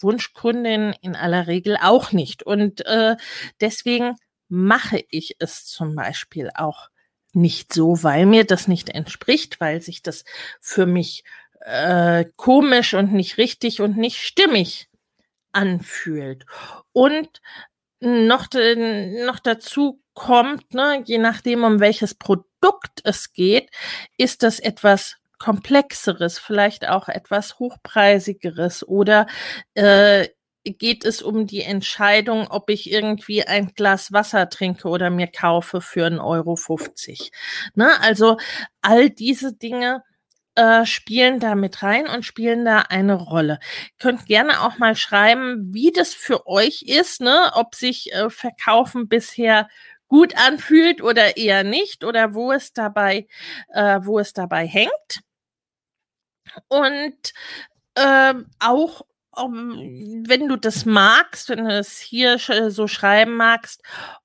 Wunschkundinnen 0.00 0.94
in 1.00 1.16
aller 1.16 1.46
Regel 1.46 1.76
auch 1.80 2.12
nicht. 2.12 2.42
Und 2.42 2.84
äh, 2.86 3.16
deswegen 3.60 4.16
mache 4.48 5.04
ich 5.10 5.36
es 5.38 5.66
zum 5.66 5.94
Beispiel 5.94 6.50
auch 6.54 6.88
nicht 7.32 7.72
so, 7.72 8.02
weil 8.02 8.26
mir 8.26 8.44
das 8.44 8.68
nicht 8.68 8.88
entspricht, 8.88 9.60
weil 9.60 9.82
sich 9.82 10.02
das 10.02 10.24
für 10.60 10.86
mich 10.86 11.24
äh, 11.60 12.24
komisch 12.36 12.94
und 12.94 13.12
nicht 13.12 13.38
richtig 13.38 13.80
und 13.80 13.96
nicht 13.96 14.22
stimmig 14.22 14.88
anfühlt. 15.52 16.46
Und 16.92 17.40
noch, 18.00 18.46
noch 18.52 19.38
dazu 19.38 20.00
kommt, 20.14 20.74
ne, 20.74 21.02
je 21.04 21.18
nachdem, 21.18 21.64
um 21.64 21.80
welches 21.80 22.14
Produkt 22.14 23.00
es 23.04 23.32
geht, 23.32 23.70
ist 24.16 24.42
das 24.42 24.60
etwas 24.60 25.16
komplexeres, 25.38 26.38
vielleicht 26.38 26.88
auch 26.88 27.08
etwas 27.08 27.58
hochpreisigeres 27.58 28.86
oder 28.86 29.26
äh, 29.74 30.28
geht 30.72 31.04
es 31.04 31.22
um 31.22 31.46
die 31.46 31.62
Entscheidung, 31.62 32.48
ob 32.48 32.70
ich 32.70 32.90
irgendwie 32.90 33.44
ein 33.44 33.72
Glas 33.74 34.12
Wasser 34.12 34.48
trinke 34.48 34.88
oder 34.88 35.10
mir 35.10 35.28
kaufe 35.28 35.80
für 35.80 36.06
1,50 36.06 36.24
Euro. 36.24 36.56
50. 36.56 37.30
Ne? 37.74 38.00
Also 38.00 38.36
all 38.82 39.10
diese 39.10 39.54
Dinge 39.54 40.02
äh, 40.56 40.86
spielen 40.86 41.38
da 41.38 41.54
mit 41.54 41.82
rein 41.82 42.08
und 42.08 42.24
spielen 42.24 42.64
da 42.64 42.80
eine 42.80 43.14
Rolle. 43.14 43.58
Könnt 43.98 44.26
gerne 44.26 44.62
auch 44.62 44.78
mal 44.78 44.96
schreiben, 44.96 45.72
wie 45.74 45.92
das 45.92 46.14
für 46.14 46.46
euch 46.46 46.82
ist, 46.82 47.20
ne? 47.20 47.50
ob 47.54 47.74
sich 47.74 48.12
äh, 48.12 48.30
Verkaufen 48.30 49.08
bisher 49.08 49.68
gut 50.08 50.36
anfühlt 50.36 51.02
oder 51.02 51.36
eher 51.36 51.64
nicht 51.64 52.04
oder 52.04 52.34
wo 52.34 52.52
es 52.52 52.72
dabei, 52.72 53.26
äh, 53.72 54.00
wo 54.02 54.18
es 54.18 54.32
dabei 54.32 54.66
hängt. 54.66 55.20
Und 56.68 57.32
ähm, 57.96 58.46
auch 58.58 59.02
wenn 59.38 60.48
du 60.48 60.56
das 60.56 60.86
magst, 60.86 61.50
wenn 61.50 61.66
du 61.66 61.70
es 61.70 61.98
hier 61.98 62.38
so 62.38 62.88
schreiben 62.88 63.36
magst, 63.36 63.82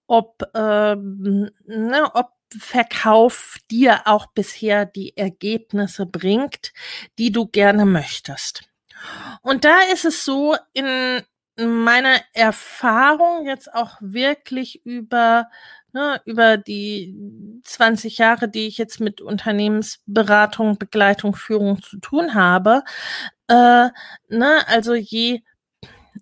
ob, 0.07 0.41
äh, 0.53 0.95
ne, 0.95 2.09
ob 2.13 2.31
Verkauf 2.57 3.57
dir 3.69 4.07
auch 4.07 4.25
bisher 4.25 4.85
die 4.85 5.15
Ergebnisse 5.15 6.05
bringt, 6.05 6.73
die 7.17 7.31
du 7.31 7.45
gerne 7.47 7.85
möchtest. 7.85 8.63
Und 9.41 9.63
da 9.63 9.79
ist 9.93 10.03
es 10.03 10.25
so, 10.25 10.57
in 10.73 11.23
meiner 11.57 12.19
Erfahrung 12.33 13.45
jetzt 13.45 13.73
auch 13.73 13.97
wirklich 14.01 14.85
über 14.85 15.47
ne, 15.93 16.21
über 16.25 16.57
die 16.57 17.15
20 17.63 18.17
Jahre, 18.17 18.49
die 18.49 18.67
ich 18.67 18.77
jetzt 18.77 18.99
mit 18.99 19.21
Unternehmensberatung, 19.21 20.77
Begleitung, 20.77 21.35
Führung 21.35 21.81
zu 21.81 21.97
tun 21.99 22.33
habe, 22.33 22.83
äh, 23.47 23.87
ne, 24.29 24.67
also 24.67 24.93
je, 24.93 25.41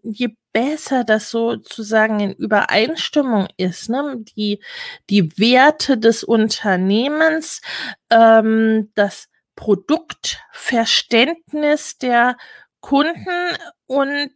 je 0.03 0.29
besser 0.51 1.03
das 1.03 1.29
sozusagen 1.31 2.19
in 2.19 2.33
Übereinstimmung 2.33 3.47
ist, 3.57 3.89
ne, 3.89 4.17
die, 4.35 4.61
die 5.09 5.37
Werte 5.37 5.97
des 5.97 6.23
Unternehmens, 6.23 7.61
ähm, 8.09 8.91
das 8.95 9.27
Produktverständnis 9.55 11.97
der 11.97 12.37
Kunden 12.79 13.57
und 13.87 14.31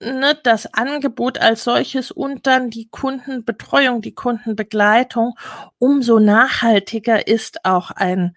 ne, 0.00 0.38
das 0.42 0.72
Angebot 0.74 1.38
als 1.38 1.64
solches 1.64 2.10
und 2.10 2.46
dann 2.46 2.70
die 2.70 2.88
Kundenbetreuung, 2.90 4.02
die 4.02 4.14
Kundenbegleitung, 4.14 5.34
umso 5.78 6.18
nachhaltiger 6.18 7.26
ist 7.26 7.64
auch 7.64 7.90
ein 7.90 8.36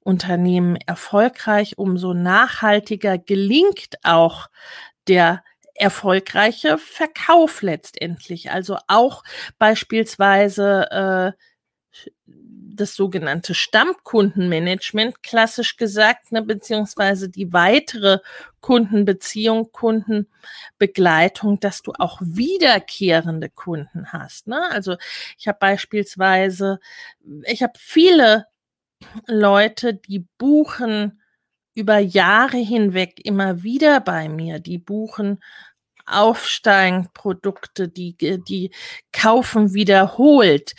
Unternehmen 0.00 0.76
erfolgreich, 0.86 1.76
umso 1.76 2.14
nachhaltiger 2.14 3.18
gelingt 3.18 3.96
auch 4.04 4.48
der 5.06 5.42
erfolgreiche 5.74 6.78
Verkauf 6.78 7.62
letztendlich. 7.62 8.50
Also 8.50 8.78
auch 8.88 9.22
beispielsweise 9.58 11.34
äh, 11.36 11.44
das 12.80 12.94
sogenannte 12.94 13.54
Stammkundenmanagement, 13.54 15.22
klassisch 15.22 15.76
gesagt, 15.76 16.32
ne, 16.32 16.42
beziehungsweise 16.42 17.28
die 17.28 17.52
weitere 17.52 18.18
Kundenbeziehung, 18.60 19.70
Kundenbegleitung, 19.72 21.60
dass 21.60 21.82
du 21.82 21.92
auch 21.98 22.20
wiederkehrende 22.20 23.50
Kunden 23.50 24.12
hast. 24.12 24.46
Ne? 24.46 24.70
Also 24.70 24.96
ich 25.38 25.48
habe 25.48 25.58
beispielsweise, 25.60 26.80
ich 27.44 27.62
habe 27.62 27.74
viele 27.78 28.46
Leute, 29.26 29.94
die 29.94 30.26
buchen 30.38 31.20
über 31.74 31.98
Jahre 31.98 32.56
hinweg 32.56 33.24
immer 33.24 33.62
wieder 33.62 34.00
bei 34.00 34.28
mir, 34.28 34.58
die 34.58 34.78
buchen 34.78 35.40
aufsteigend 36.08 37.12
Produkte, 37.12 37.88
die, 37.88 38.16
die 38.16 38.72
kaufen 39.12 39.74
wiederholt, 39.74 40.74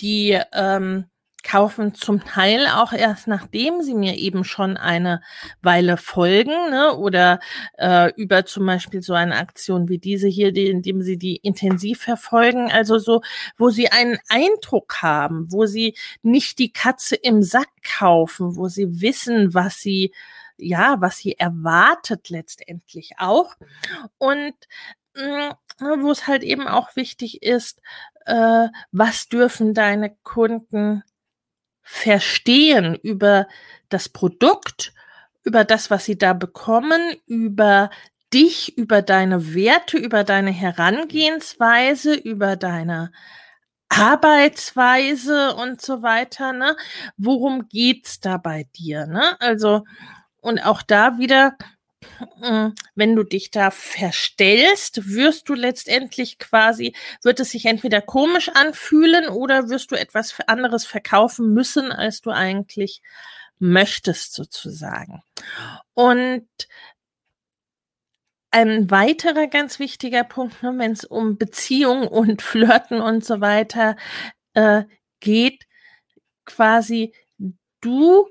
die 0.00 0.38
ähm, 0.52 1.06
kaufen. 1.42 1.94
Zum 1.94 2.24
Teil 2.24 2.66
auch 2.66 2.92
erst 2.92 3.26
nachdem 3.26 3.82
sie 3.82 3.94
mir 3.94 4.16
eben 4.16 4.44
schon 4.44 4.76
eine 4.76 5.22
Weile 5.60 5.96
folgen 5.96 6.70
ne? 6.70 6.96
oder 6.96 7.40
äh, 7.78 8.12
über 8.16 8.44
zum 8.44 8.66
Beispiel 8.66 9.02
so 9.02 9.14
eine 9.14 9.36
Aktion 9.36 9.88
wie 9.88 9.98
diese 9.98 10.28
hier, 10.28 10.52
die, 10.52 10.66
indem 10.66 11.02
sie 11.02 11.18
die 11.18 11.36
intensiv 11.36 12.00
verfolgen, 12.00 12.70
also 12.70 12.98
so, 12.98 13.22
wo 13.56 13.70
sie 13.70 13.90
einen 13.90 14.18
Eindruck 14.28 15.02
haben, 15.02 15.50
wo 15.50 15.66
sie 15.66 15.96
nicht 16.22 16.58
die 16.58 16.72
Katze 16.72 17.16
im 17.16 17.42
Sack 17.42 17.68
kaufen, 17.98 18.56
wo 18.56 18.68
sie 18.68 19.00
wissen, 19.00 19.54
was 19.54 19.80
sie 19.80 20.12
ja, 20.58 21.00
was 21.00 21.16
sie 21.18 21.38
erwartet 21.38 22.28
letztendlich 22.28 23.14
auch. 23.18 23.56
Und 24.18 24.54
mh, 25.14 25.58
mm, 25.80 26.02
wo 26.02 26.10
es 26.10 26.26
halt 26.26 26.42
eben 26.42 26.68
auch 26.68 26.94
wichtig 26.96 27.42
ist, 27.42 27.80
äh, 28.26 28.68
was 28.92 29.28
dürfen 29.28 29.74
deine 29.74 30.14
Kunden 30.22 31.02
verstehen 31.82 32.94
über 32.94 33.46
das 33.88 34.08
Produkt, 34.08 34.92
über 35.44 35.64
das, 35.64 35.90
was 35.90 36.04
sie 36.04 36.16
da 36.18 36.32
bekommen, 36.32 37.00
über 37.26 37.90
dich, 38.32 38.76
über 38.78 39.02
deine 39.02 39.54
Werte, 39.54 39.98
über 39.98 40.24
deine 40.24 40.50
Herangehensweise, 40.50 42.14
über 42.14 42.56
deine 42.56 43.12
Arbeitsweise 43.88 45.54
und 45.54 45.82
so 45.82 46.02
weiter, 46.02 46.52
ne? 46.52 46.76
Worum 47.18 47.68
geht's 47.68 48.20
da 48.20 48.38
bei 48.38 48.64
dir, 48.76 49.06
ne? 49.06 49.38
Also, 49.40 49.84
und 50.40 50.64
auch 50.64 50.82
da 50.82 51.18
wieder 51.18 51.56
wenn 52.94 53.16
du 53.16 53.24
dich 53.24 53.50
da 53.50 53.70
verstellst, 53.70 55.14
wirst 55.14 55.48
du 55.48 55.54
letztendlich 55.54 56.38
quasi, 56.38 56.94
wird 57.22 57.40
es 57.40 57.50
sich 57.50 57.66
entweder 57.66 58.00
komisch 58.00 58.48
anfühlen 58.48 59.28
oder 59.28 59.68
wirst 59.68 59.90
du 59.90 59.96
etwas 59.96 60.34
anderes 60.46 60.84
verkaufen 60.86 61.52
müssen, 61.52 61.92
als 61.92 62.20
du 62.20 62.30
eigentlich 62.30 63.02
möchtest 63.58 64.34
sozusagen. 64.34 65.22
Und 65.94 66.48
ein 68.50 68.90
weiterer 68.90 69.46
ganz 69.46 69.78
wichtiger 69.78 70.24
Punkt, 70.24 70.62
ne, 70.62 70.74
wenn 70.76 70.92
es 70.92 71.04
um 71.04 71.38
Beziehung 71.38 72.06
und 72.06 72.42
Flirten 72.42 73.00
und 73.00 73.24
so 73.24 73.40
weiter 73.40 73.96
äh, 74.52 74.82
geht, 75.20 75.64
quasi 76.44 77.14
du 77.80 78.28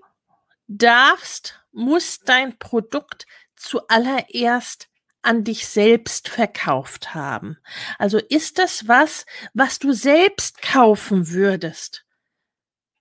darfst, 0.67 1.60
musst 1.72 2.30
dein 2.30 2.58
Produkt 2.60 3.26
zuallererst 3.62 4.89
an 5.21 5.43
dich 5.43 5.67
selbst 5.67 6.30
verkauft 6.30 7.13
haben. 7.13 7.58
Also 8.00 8.17
ist 8.17 8.58
das 8.58 8.88
was, 8.88 9.26
was 9.54 9.78
du 9.78 9.93
selbst 9.93 10.62
kaufen 10.62 11.30
würdest, 11.30 12.06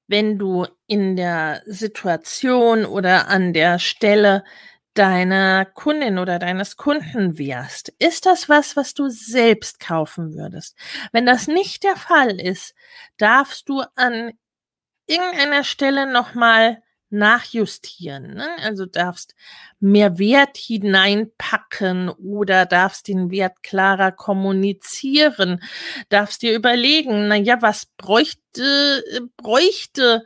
wenn 0.06 0.38
du 0.38 0.66
in 0.86 1.16
der 1.16 1.62
Situation 1.64 2.84
oder 2.84 3.28
an 3.28 3.52
der 3.54 3.78
Stelle 3.78 4.44
deiner 4.94 5.64
Kundin 5.64 6.18
oder 6.18 6.38
deines 6.38 6.76
Kunden 6.76 7.38
wärst? 7.38 7.90
Ist 7.98 8.26
das 8.26 8.48
was, 8.48 8.76
was 8.76 8.92
du 8.92 9.08
selbst 9.08 9.80
kaufen 9.80 10.34
würdest? 10.34 10.76
Wenn 11.12 11.24
das 11.24 11.46
nicht 11.46 11.84
der 11.84 11.96
Fall 11.96 12.38
ist, 12.38 12.74
darfst 13.16 13.68
du 13.68 13.82
an 13.94 14.32
irgendeiner 15.06 15.64
Stelle 15.64 16.10
nochmal 16.12 16.82
nachjustieren. 17.10 18.34
Ne? 18.34 18.46
Also 18.62 18.86
darfst 18.86 19.34
mehr 19.80 20.18
Wert 20.18 20.56
hineinpacken 20.56 22.08
oder 22.08 22.66
darfst 22.66 23.08
den 23.08 23.30
Wert 23.30 23.62
klarer 23.62 24.12
kommunizieren, 24.12 25.62
darfst 26.08 26.42
dir 26.42 26.54
überlegen, 26.54 27.28
na 27.28 27.36
ja, 27.36 27.60
was 27.62 27.86
bräuchte, 27.96 29.04
bräuchte 29.36 30.24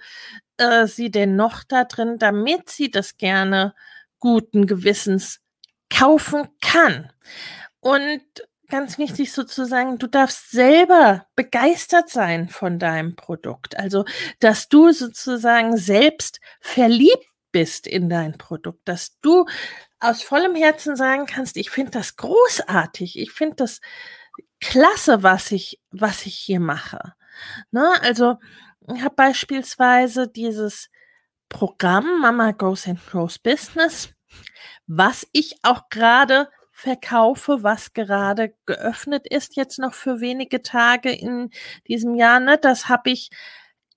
äh, 0.58 0.86
sie 0.86 1.10
denn 1.10 1.36
noch 1.36 1.64
da 1.64 1.84
drin, 1.84 2.18
damit 2.18 2.70
sie 2.70 2.90
das 2.90 3.16
gerne 3.16 3.74
guten 4.18 4.66
Gewissens 4.66 5.40
kaufen 5.90 6.48
kann. 6.60 7.12
Und 7.80 8.22
ganz 8.74 8.98
wichtig 8.98 9.32
sozusagen, 9.32 9.98
du 9.98 10.08
darfst 10.08 10.50
selber 10.50 11.28
begeistert 11.36 12.10
sein 12.10 12.48
von 12.48 12.80
deinem 12.80 13.14
Produkt. 13.14 13.78
Also, 13.78 14.04
dass 14.40 14.68
du 14.68 14.90
sozusagen 14.90 15.76
selbst 15.76 16.40
verliebt 16.60 17.24
bist 17.52 17.86
in 17.86 18.08
dein 18.08 18.36
Produkt, 18.36 18.80
dass 18.88 19.20
du 19.20 19.46
aus 20.00 20.24
vollem 20.24 20.56
Herzen 20.56 20.96
sagen 20.96 21.26
kannst, 21.26 21.56
ich 21.56 21.70
finde 21.70 21.92
das 21.92 22.16
großartig, 22.16 23.16
ich 23.16 23.30
finde 23.30 23.54
das 23.54 23.80
klasse, 24.60 25.22
was 25.22 25.52
ich, 25.52 25.80
was 25.92 26.26
ich 26.26 26.34
hier 26.34 26.58
mache. 26.58 27.14
Ne? 27.70 27.92
Also, 28.02 28.38
ich 28.92 29.02
habe 29.02 29.14
beispielsweise 29.14 30.26
dieses 30.26 30.90
Programm 31.48 32.20
Mama 32.22 32.50
Goes 32.50 32.88
and 32.88 32.98
Grows 33.06 33.38
Business, 33.38 34.08
was 34.88 35.28
ich 35.30 35.58
auch 35.62 35.88
gerade 35.90 36.48
verkaufe, 36.84 37.62
was 37.62 37.94
gerade 37.94 38.54
geöffnet 38.66 39.26
ist, 39.26 39.56
jetzt 39.56 39.78
noch 39.78 39.94
für 39.94 40.20
wenige 40.20 40.60
Tage 40.60 41.10
in 41.10 41.50
diesem 41.88 42.14
Jahr. 42.14 42.40
Ne? 42.40 42.58
Das 42.58 42.90
habe 42.90 43.10
ich 43.10 43.30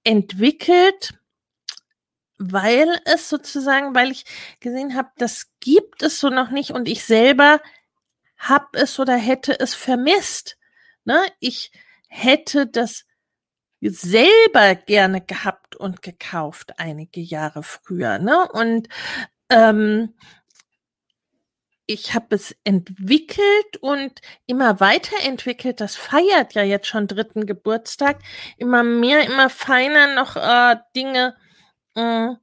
entwickelt, 0.05 1.13
weil 2.37 2.87
es 3.03 3.27
sozusagen, 3.27 3.93
weil 3.93 4.11
ich 4.11 4.23
gesehen 4.61 4.95
habe, 4.95 5.09
das 5.17 5.47
gibt 5.59 6.01
es 6.01 6.17
so 6.21 6.29
noch 6.29 6.49
nicht 6.49 6.71
und 6.71 6.87
ich 6.87 7.03
selber 7.03 7.59
habe 8.37 8.79
es 8.79 8.97
oder 8.99 9.17
hätte 9.17 9.59
es 9.59 9.75
vermisst. 9.75 10.57
Ne? 11.03 11.19
Ich 11.41 11.73
hätte 12.07 12.67
das 12.67 13.03
selber 13.81 14.75
gerne 14.75 15.19
gehabt 15.19 15.75
und 15.75 16.01
gekauft 16.01 16.79
einige 16.79 17.19
Jahre 17.19 17.63
früher. 17.63 18.17
Ne? 18.19 18.47
Und 18.53 18.87
ähm, 19.49 20.13
ich 21.87 22.13
habe 22.13 22.35
es 22.35 22.55
entwickelt 22.65 23.77
und 23.79 24.19
immer 24.45 24.79
weiterentwickelt. 24.79 25.79
Das 25.81 25.95
feiert 25.95 26.53
ja 26.53 26.61
jetzt 26.63 26.87
schon 26.87 27.07
dritten 27.07 27.45
Geburtstag. 27.45 28.19
Immer 28.57 28.83
mehr, 28.83 29.25
immer 29.25 29.49
feiner 29.49 30.13
noch 30.13 30.35
äh, 30.35 30.75
Dinge 30.95 31.35
äh, 31.95 32.33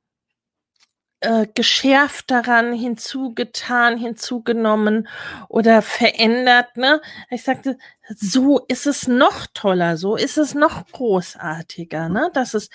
äh, 1.21 1.47
geschärft 1.55 2.31
daran 2.31 2.73
hinzugetan, 2.73 3.99
hinzugenommen 3.99 5.09
oder 5.49 5.83
verändert. 5.83 6.77
Ne? 6.79 7.03
Ich 7.31 7.45
sagte, 7.45 7.77
so 8.09 8.61
ist 8.69 8.87
es 8.87 9.09
noch 9.09 9.47
toller, 9.53 9.99
so 9.99 10.17
ist 10.17 10.39
es 10.39 10.55
noch 10.55 10.87
großartiger, 10.91 12.09
ne? 12.09 12.31
dass 12.33 12.55
es 12.55 12.71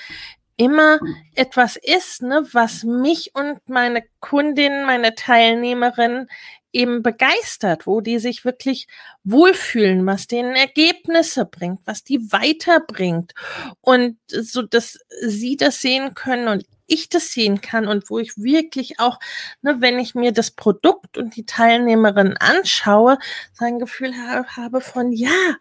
immer 0.60 0.99
etwas 1.36 1.77
ist, 1.77 2.21
ne, 2.21 2.45
was 2.51 2.84
mich 2.84 3.32
und 3.34 3.69
meine 3.69 4.03
Kundin, 4.19 4.86
meine 4.86 5.15
Teilnehmerin 5.15 6.27
eben 6.71 7.01
begeistert, 7.03 7.88
wo 7.88 8.01
die 8.01 8.19
sich 8.19 8.45
wirklich 8.45 8.88
wohlfühlen, 9.23 10.05
was 10.05 10.27
denen 10.27 10.55
Ergebnisse 10.55 11.45
bringt, 11.45 11.79
was 11.86 12.03
die 12.03 12.32
weiterbringt. 12.32 13.34
Und 13.82 14.17
so, 14.27 14.62
dass 14.62 14.99
sie 15.21 15.58
das 15.58 15.82
sehen 15.82 16.13
können 16.13 16.47
und 16.47 16.65
ich 16.89 17.10
das 17.10 17.32
sehen 17.32 17.62
kann 17.62 17.88
und 17.88 18.10
wo 18.10 18.19
ich 18.19 18.38
wirklich 18.38 18.99
auch, 18.99 19.19
ne, 19.62 19.77
wenn 19.79 19.99
ich 19.99 20.15
mir 20.15 20.32
das 20.32 20.51
Produkt 20.51 21.17
und 21.17 21.36
die 21.36 21.45
Teilnehmerin 21.45 22.36
anschaue, 22.38 23.17
sein 23.53 23.79
Gefühl 23.79 24.13
habe 24.15 24.82
von, 24.82 25.12
ja, 25.12 25.55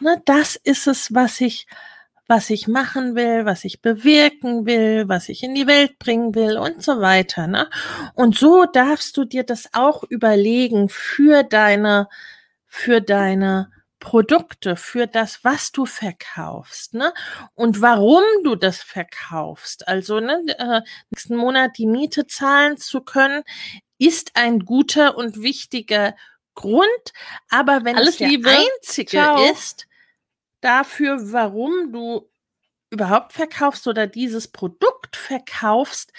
ne, 0.00 0.20
das 0.24 0.56
ist 0.56 0.86
es, 0.86 1.14
was 1.14 1.40
ich, 1.40 1.66
was 2.26 2.50
ich 2.50 2.68
machen 2.68 3.14
will, 3.14 3.44
was 3.44 3.64
ich 3.64 3.82
bewirken 3.82 4.66
will, 4.66 5.08
was 5.08 5.28
ich 5.28 5.42
in 5.42 5.54
die 5.54 5.66
Welt 5.66 5.98
bringen 5.98 6.34
will 6.34 6.56
und 6.56 6.82
so 6.82 7.00
weiter. 7.00 7.46
Ne? 7.46 7.68
Und 8.14 8.36
so 8.36 8.64
darfst 8.64 9.16
du 9.16 9.24
dir 9.24 9.44
das 9.44 9.68
auch 9.72 10.04
überlegen 10.04 10.88
für 10.88 11.42
deine, 11.42 12.08
für 12.66 13.00
deine 13.00 13.70
Produkte, 14.04 14.76
für 14.76 15.06
das, 15.06 15.44
was 15.44 15.72
du 15.72 15.86
verkaufst, 15.86 16.92
ne? 16.92 17.14
Und 17.54 17.80
warum 17.80 18.22
du 18.42 18.54
das 18.54 18.82
verkaufst. 18.82 19.88
Also, 19.88 20.20
ne, 20.20 20.42
äh, 20.58 20.82
nächsten 21.10 21.36
Monat 21.36 21.78
die 21.78 21.86
Miete 21.86 22.26
zahlen 22.26 22.76
zu 22.76 23.00
können, 23.00 23.44
ist 23.96 24.32
ein 24.34 24.60
guter 24.60 25.16
und 25.16 25.42
wichtiger 25.42 26.14
Grund. 26.54 26.86
Aber 27.48 27.84
wenn 27.84 27.96
Alles 27.96 28.10
es 28.10 28.16
der 28.18 28.28
Liebe. 28.28 28.50
einzige 28.50 29.10
Ciao. 29.10 29.50
ist, 29.50 29.86
dafür, 30.64 31.32
warum 31.32 31.92
du 31.92 32.30
überhaupt 32.90 33.32
verkaufst 33.32 33.86
oder 33.86 34.06
dieses 34.06 34.48
Produkt 34.48 35.16
verkaufst, 35.16 36.12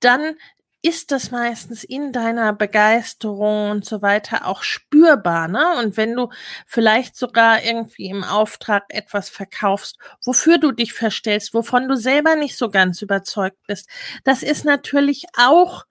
dann 0.00 0.36
ist 0.84 1.12
das 1.12 1.30
meistens 1.30 1.84
in 1.84 2.12
deiner 2.12 2.52
Begeisterung 2.52 3.70
und 3.70 3.84
so 3.84 4.02
weiter 4.02 4.46
auch 4.48 4.64
spürbar. 4.64 5.46
Ne? 5.46 5.64
Und 5.78 5.96
wenn 5.96 6.14
du 6.16 6.30
vielleicht 6.66 7.16
sogar 7.16 7.62
irgendwie 7.62 8.06
im 8.06 8.24
Auftrag 8.24 8.84
etwas 8.88 9.28
verkaufst, 9.28 9.96
wofür 10.24 10.58
du 10.58 10.72
dich 10.72 10.92
verstellst, 10.92 11.54
wovon 11.54 11.86
du 11.86 11.94
selber 11.94 12.34
nicht 12.34 12.56
so 12.58 12.68
ganz 12.68 13.00
überzeugt 13.00 13.58
bist, 13.68 13.88
das 14.24 14.42
ist 14.42 14.64
natürlich 14.64 15.26
auch 15.38 15.84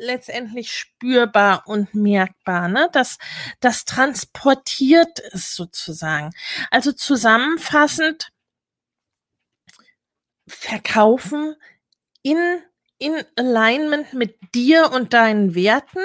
letztendlich 0.00 0.72
spürbar 0.72 1.64
und 1.66 1.94
merkbar. 1.94 2.68
Ne? 2.68 2.88
Das, 2.92 3.18
das 3.60 3.84
transportiert 3.84 5.20
es 5.32 5.54
sozusagen. 5.54 6.30
Also 6.70 6.92
zusammenfassend, 6.92 8.30
verkaufen 10.46 11.56
in 12.22 12.62
in 12.98 13.24
Alignment 13.36 14.12
mit 14.14 14.38
dir 14.54 14.92
und 14.92 15.12
deinen 15.12 15.54
Werten, 15.54 16.00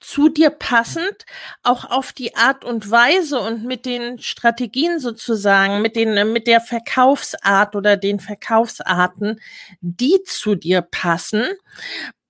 zu 0.00 0.28
dir 0.28 0.50
passend, 0.50 1.24
auch 1.62 1.84
auf 1.84 2.12
die 2.12 2.36
Art 2.36 2.64
und 2.64 2.90
Weise 2.90 3.40
und 3.40 3.64
mit 3.64 3.86
den 3.86 4.20
Strategien 4.20 5.00
sozusagen, 5.00 5.80
mit 5.80 5.96
den, 5.96 6.32
mit 6.32 6.46
der 6.46 6.60
Verkaufsart 6.60 7.74
oder 7.74 7.96
den 7.96 8.20
Verkaufsarten, 8.20 9.40
die 9.80 10.22
zu 10.24 10.54
dir 10.54 10.82
passen. 10.82 11.46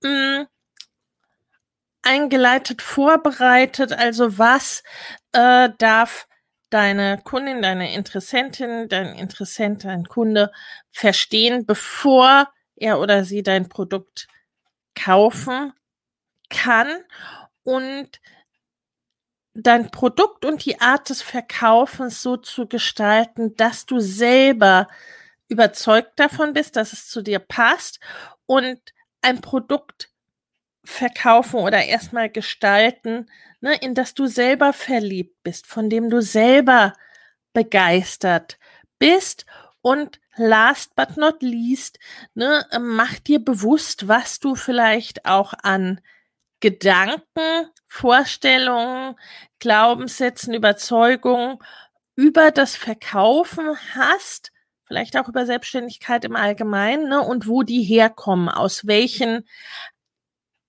Mh, 0.01 0.39
mm, 0.41 0.47
eingeleitet, 2.07 2.81
vorbereitet, 2.81 3.91
also 3.91 4.37
was 4.37 4.83
äh, 5.33 5.69
darf 5.77 6.27
deine 6.69 7.19
Kundin, 7.23 7.61
deine 7.61 7.93
Interessentin, 7.93 8.87
dein 8.89 9.15
Interessent, 9.15 9.83
dein 9.83 10.05
Kunde 10.05 10.51
verstehen, 10.89 11.65
bevor 11.65 12.49
er 12.75 12.99
oder 12.99 13.23
sie 13.23 13.43
dein 13.43 13.69
Produkt 13.69 14.27
kaufen 14.95 15.73
kann? 16.49 16.87
Und 17.63 18.21
dein 19.53 19.91
Produkt 19.91 20.45
und 20.45 20.65
die 20.65 20.79
Art 20.79 21.09
des 21.09 21.21
Verkaufens 21.21 22.21
so 22.21 22.37
zu 22.37 22.67
gestalten, 22.67 23.55
dass 23.55 23.85
du 23.85 23.99
selber 23.99 24.87
überzeugt 25.49 26.19
davon 26.19 26.53
bist, 26.53 26.75
dass 26.75 26.93
es 26.93 27.09
zu 27.09 27.21
dir 27.21 27.39
passt 27.39 27.99
und 28.45 28.79
ein 29.21 29.41
Produkt 29.41 30.09
verkaufen 30.87 31.59
oder 31.59 31.83
erstmal 31.83 32.29
gestalten, 32.29 33.29
ne, 33.59 33.75
in 33.75 33.93
das 33.93 34.13
du 34.13 34.25
selber 34.27 34.71
verliebt 34.73 35.43
bist, 35.43 35.67
von 35.67 35.89
dem 35.89 36.09
du 36.09 36.21
selber 36.21 36.93
begeistert 37.53 38.57
bist. 38.97 39.45
Und 39.81 40.19
last 40.37 40.95
but 40.95 41.17
not 41.17 41.41
least, 41.41 41.99
ne, 42.35 42.65
mach 42.79 43.19
dir 43.19 43.43
bewusst, 43.43 44.07
was 44.07 44.39
du 44.39 44.55
vielleicht 44.55 45.25
auch 45.25 45.53
an 45.61 45.99
Gedanken, 46.61 47.69
Vorstellungen, 47.87 49.15
Glaubenssätzen, 49.59 50.53
Überzeugungen 50.53 51.59
über 52.15 52.51
das 52.51 52.75
Verkaufen 52.75 53.77
hast, 53.93 54.51
vielleicht 54.85 55.17
auch 55.17 55.27
über 55.27 55.45
Selbstständigkeit 55.45 56.23
im 56.25 56.35
Allgemeinen, 56.35 57.09
ne, 57.09 57.21
und 57.21 57.47
wo 57.47 57.63
die 57.63 57.83
herkommen, 57.83 58.49
aus 58.49 58.87
welchen 58.87 59.45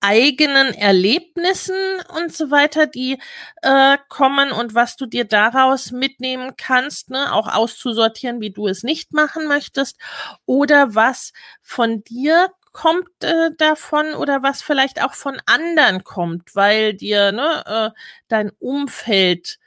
eigenen 0.01 0.73
Erlebnissen 0.73 1.75
und 2.15 2.33
so 2.33 2.51
weiter, 2.51 2.87
die 2.87 3.19
äh, 3.61 3.97
kommen 4.09 4.51
und 4.51 4.73
was 4.75 4.95
du 4.95 5.05
dir 5.05 5.25
daraus 5.25 5.91
mitnehmen 5.91 6.53
kannst, 6.57 7.09
ne, 7.09 7.33
auch 7.33 7.47
auszusortieren, 7.47 8.41
wie 8.41 8.51
du 8.51 8.67
es 8.67 8.83
nicht 8.83 9.13
machen 9.13 9.47
möchtest, 9.47 9.97
oder 10.45 10.95
was 10.95 11.33
von 11.61 12.03
dir 12.03 12.49
kommt 12.71 13.09
äh, 13.23 13.49
davon 13.57 14.13
oder 14.13 14.43
was 14.43 14.61
vielleicht 14.61 15.03
auch 15.03 15.13
von 15.13 15.41
anderen 15.45 16.03
kommt, 16.03 16.55
weil 16.55 16.93
dir 16.93 17.31
ne, 17.31 17.63
äh, 17.95 17.99
dein 18.27 18.51
Umfeld 18.59 19.57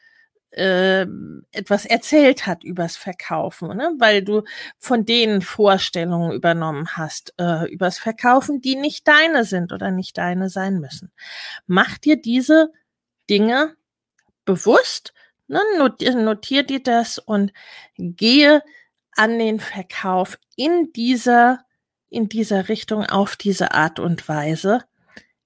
äh, 0.52 1.06
etwas 1.52 1.86
erzählt 1.86 2.46
hat 2.46 2.62
übers 2.62 2.96
Verkaufen, 2.96 3.76
ne? 3.76 3.94
weil 3.98 4.22
du 4.22 4.42
von 4.78 5.06
denen 5.06 5.40
Vorstellungen 5.40 6.32
übernommen 6.32 6.88
hast 6.96 7.34
äh, 7.38 7.70
übers 7.72 7.98
Verkaufen, 7.98 8.60
die 8.60 8.76
nicht 8.76 9.08
deine 9.08 9.44
sind 9.44 9.72
oder 9.72 9.90
nicht 9.90 10.18
deine 10.18 10.50
sein 10.50 10.78
müssen. 10.78 11.10
Mach 11.66 11.96
dir 11.98 12.16
diese 12.16 12.70
Dinge 13.30 13.76
bewusst, 14.44 15.14
ne? 15.48 15.60
notier, 15.78 16.14
notier 16.16 16.64
dir 16.64 16.82
das 16.82 17.18
und 17.18 17.52
gehe 17.96 18.62
an 19.12 19.38
den 19.38 19.58
Verkauf 19.58 20.38
in 20.56 20.92
dieser 20.92 21.64
in 22.10 22.28
dieser 22.28 22.68
Richtung 22.68 23.06
auf 23.06 23.36
diese 23.36 23.72
Art 23.72 23.98
und 23.98 24.28
Weise 24.28 24.84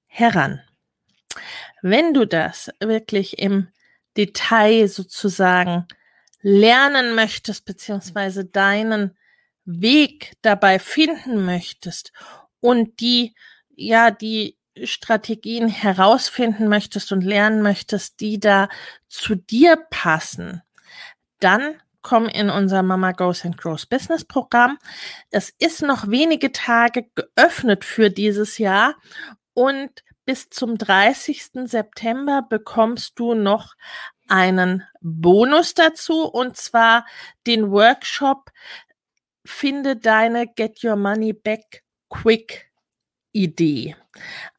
heran. 0.07 0.61
Wenn 1.81 2.13
du 2.13 2.27
das 2.27 2.71
wirklich 2.81 3.39
im 3.39 3.69
Detail 4.17 4.89
sozusagen 4.89 5.87
lernen 6.43 7.15
möchtest, 7.15 7.65
beziehungsweise 7.65 8.45
deinen 8.45 9.17
Weg 9.65 10.35
dabei 10.43 10.79
finden 10.79 11.45
möchtest 11.45 12.13
und 12.61 13.01
die, 13.01 13.35
ja, 13.75 14.11
die 14.11 14.57
Strategien 14.85 15.69
herausfinden 15.69 16.69
möchtest 16.69 17.11
und 17.13 17.23
lernen 17.23 17.63
möchtest, 17.63 18.21
die 18.21 18.39
da 18.39 18.69
zu 19.09 19.35
dir 19.35 19.77
passen, 19.91 20.63
dann 21.41 21.81
komm 22.03 22.27
in 22.27 22.51
unser 22.51 22.83
Mama 22.83 23.13
Goes 23.13 23.45
and 23.45 23.59
Grows 23.59 23.87
Business 23.87 24.25
Programm. 24.25 24.79
Es 25.31 25.51
ist 25.59 25.83
noch 25.83 26.09
wenige 26.09 26.53
Tage 26.53 27.11
geöffnet 27.15 27.85
für 27.85 28.11
dieses 28.11 28.59
Jahr 28.59 28.95
und 29.55 29.91
bis 30.27 30.51
zum 30.51 30.77
30. 30.77 31.51
September 31.65 32.43
bekommst 32.43 33.19
du 33.19 33.35
noch 33.35 33.75
einen 34.29 34.83
Bonus 35.01 35.73
dazu 35.73 36.25
und 36.25 36.57
zwar 36.57 37.07
den 37.47 37.71
Workshop 37.71 38.51
Finde 39.47 39.97
deine 39.97 40.49
Get 40.49 40.83
Your 40.83 40.97
Money 40.97 41.33
Back 41.33 41.85
Quick 42.09 42.69
Idee. 43.33 43.95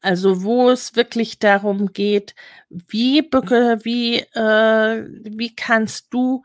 Also 0.00 0.42
wo 0.42 0.70
es 0.70 0.96
wirklich 0.96 1.38
darum 1.38 1.92
geht, 1.92 2.34
wie, 2.70 3.20
wie, 3.20 4.18
äh, 4.18 5.06
wie 5.24 5.54
kannst 5.54 6.06
du 6.14 6.42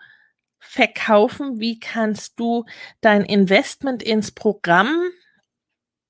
verkaufen, 0.60 1.60
wie 1.60 1.80
kannst 1.80 2.40
du 2.40 2.66
dein 3.00 3.24
Investment 3.24 4.04
ins 4.04 4.32
Programm 4.32 5.10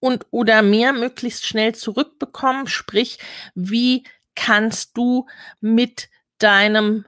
und 0.04 0.26
oder 0.32 0.62
mehr 0.62 0.92
möglichst 0.92 1.46
schnell 1.46 1.74
zurückbekommen. 1.76 2.68
Sprich, 2.68 3.20
wie 3.56 4.04
kannst 4.36 4.98
du 4.98 5.28
mit 5.62 6.10
deinem 6.40 7.06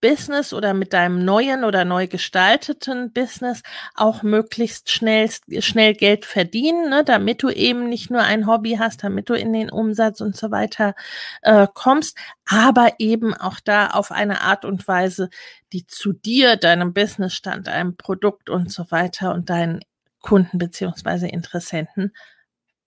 Business 0.00 0.52
oder 0.52 0.74
mit 0.74 0.92
deinem 0.92 1.24
neuen 1.24 1.62
oder 1.62 1.84
neu 1.84 2.08
gestalteten 2.08 3.12
Business 3.12 3.62
auch 3.94 4.24
möglichst 4.24 4.90
schnell, 4.90 5.30
schnell 5.60 5.94
Geld 5.94 6.24
verdienen, 6.24 6.90
ne, 6.90 7.04
damit 7.04 7.44
du 7.44 7.50
eben 7.50 7.88
nicht 7.88 8.10
nur 8.10 8.22
ein 8.22 8.48
Hobby 8.48 8.76
hast, 8.76 9.04
damit 9.04 9.28
du 9.28 9.34
in 9.34 9.52
den 9.52 9.70
Umsatz 9.70 10.20
und 10.20 10.34
so 10.34 10.50
weiter 10.50 10.96
äh, 11.42 11.68
kommst, 11.74 12.18
aber 12.44 12.94
eben 12.98 13.34
auch 13.34 13.60
da 13.60 13.88
auf 13.88 14.10
eine 14.10 14.40
Art 14.40 14.64
und 14.64 14.88
Weise, 14.88 15.28
die 15.72 15.86
zu 15.86 16.12
dir, 16.12 16.56
deinem 16.56 16.92
Businessstand, 16.92 17.68
deinem 17.68 17.96
Produkt 17.96 18.50
und 18.50 18.72
so 18.72 18.90
weiter 18.90 19.32
und 19.32 19.48
deinen 19.48 19.80
Kunden 20.20 20.58
beziehungsweise 20.58 21.28
Interessenten 21.28 22.14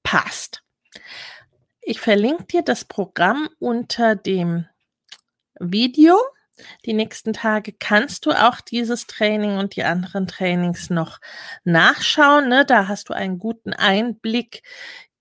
passt. 0.04 0.64
Ich 1.82 2.00
verlinke 2.00 2.46
dir 2.46 2.62
das 2.62 2.86
Programm 2.86 3.50
unter 3.60 4.16
dem 4.16 4.66
Video. 5.60 6.18
Die 6.86 6.94
nächsten 6.94 7.34
Tage 7.34 7.74
kannst 7.74 8.26
du 8.26 8.32
auch 8.32 8.62
dieses 8.62 9.08
Training 9.08 9.58
und 9.58 9.76
die 9.76 9.84
anderen 9.84 10.28
Trainings 10.28 10.90
noch 10.90 11.20
nachschauen. 11.64 12.48
Ne? 12.48 12.66
Da 12.66 12.88
hast 12.88 13.10
du 13.10 13.14
einen 13.14 13.40
guten 13.40 13.74
Einblick 13.74 14.62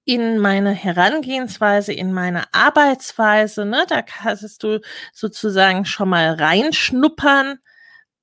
in 0.04 0.38
meine 0.38 0.72
Herangehensweise, 0.72 1.92
in 1.92 2.12
meine 2.12 2.52
Arbeitsweise. 2.52 3.64
Ne? 3.64 3.84
Da 3.88 4.02
kannst 4.02 4.62
du 4.62 4.80
sozusagen 5.12 5.84
schon 5.84 6.08
mal 6.10 6.34
reinschnuppern, 6.34 7.58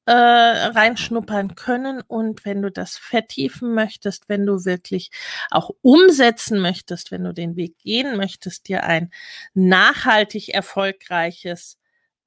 äh, 0.09 0.11
reinschnuppern 0.11 1.53
können. 1.53 2.01
Und 2.01 2.43
wenn 2.43 2.63
du 2.63 2.71
das 2.71 2.97
vertiefen 2.97 3.75
möchtest, 3.75 4.27
wenn 4.27 4.43
du 4.43 4.65
wirklich 4.65 5.11
auch 5.51 5.69
umsetzen 5.83 6.59
möchtest, 6.59 7.11
wenn 7.11 7.23
du 7.23 7.31
den 7.31 7.55
Weg 7.55 7.77
gehen 7.77 8.17
möchtest, 8.17 8.67
dir 8.67 8.85
ein 8.85 9.11
nachhaltig 9.53 10.49
erfolgreiches 10.49 11.77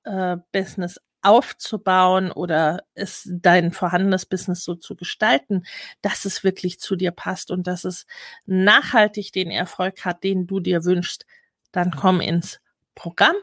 äh, 0.04 0.36
Business 0.52 1.00
aufzubauen 1.22 2.30
oder 2.30 2.84
es 2.94 3.28
dein 3.28 3.72
vorhandenes 3.72 4.26
Business 4.26 4.62
so 4.62 4.76
zu 4.76 4.94
gestalten, 4.94 5.64
dass 6.02 6.24
es 6.24 6.44
wirklich 6.44 6.78
zu 6.78 6.94
dir 6.94 7.10
passt 7.10 7.50
und 7.50 7.66
dass 7.66 7.82
es 7.82 8.06
nachhaltig 8.46 9.32
den 9.32 9.50
Erfolg 9.50 10.04
hat, 10.04 10.22
den 10.22 10.46
du 10.46 10.60
dir 10.60 10.84
wünschst, 10.84 11.26
dann 11.72 11.90
komm 11.90 12.20
ins 12.20 12.60
Programm 12.94 13.36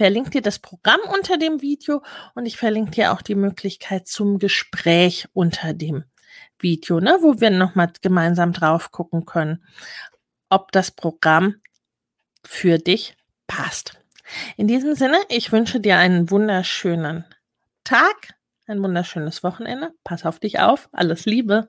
verlinke 0.00 0.30
dir 0.30 0.40
das 0.40 0.58
Programm 0.58 1.00
unter 1.14 1.36
dem 1.36 1.60
Video 1.60 2.02
und 2.34 2.46
ich 2.46 2.56
verlinke 2.56 2.92
dir 2.92 3.12
auch 3.12 3.20
die 3.20 3.34
Möglichkeit 3.34 4.08
zum 4.08 4.38
Gespräch 4.38 5.28
unter 5.34 5.74
dem 5.74 6.04
Video, 6.58 7.00
ne, 7.00 7.18
wo 7.20 7.38
wir 7.38 7.50
nochmal 7.50 7.92
gemeinsam 8.00 8.54
drauf 8.54 8.92
gucken 8.92 9.26
können, 9.26 9.62
ob 10.48 10.72
das 10.72 10.90
Programm 10.90 11.56
für 12.46 12.78
dich 12.78 13.14
passt. 13.46 14.00
In 14.56 14.68
diesem 14.68 14.94
Sinne, 14.94 15.18
ich 15.28 15.52
wünsche 15.52 15.80
dir 15.80 15.98
einen 15.98 16.30
wunderschönen 16.30 17.26
Tag, 17.84 18.32
ein 18.66 18.82
wunderschönes 18.82 19.42
Wochenende. 19.42 19.92
Pass 20.02 20.24
auf 20.24 20.38
dich 20.38 20.60
auf. 20.60 20.88
Alles 20.92 21.26
Liebe. 21.26 21.68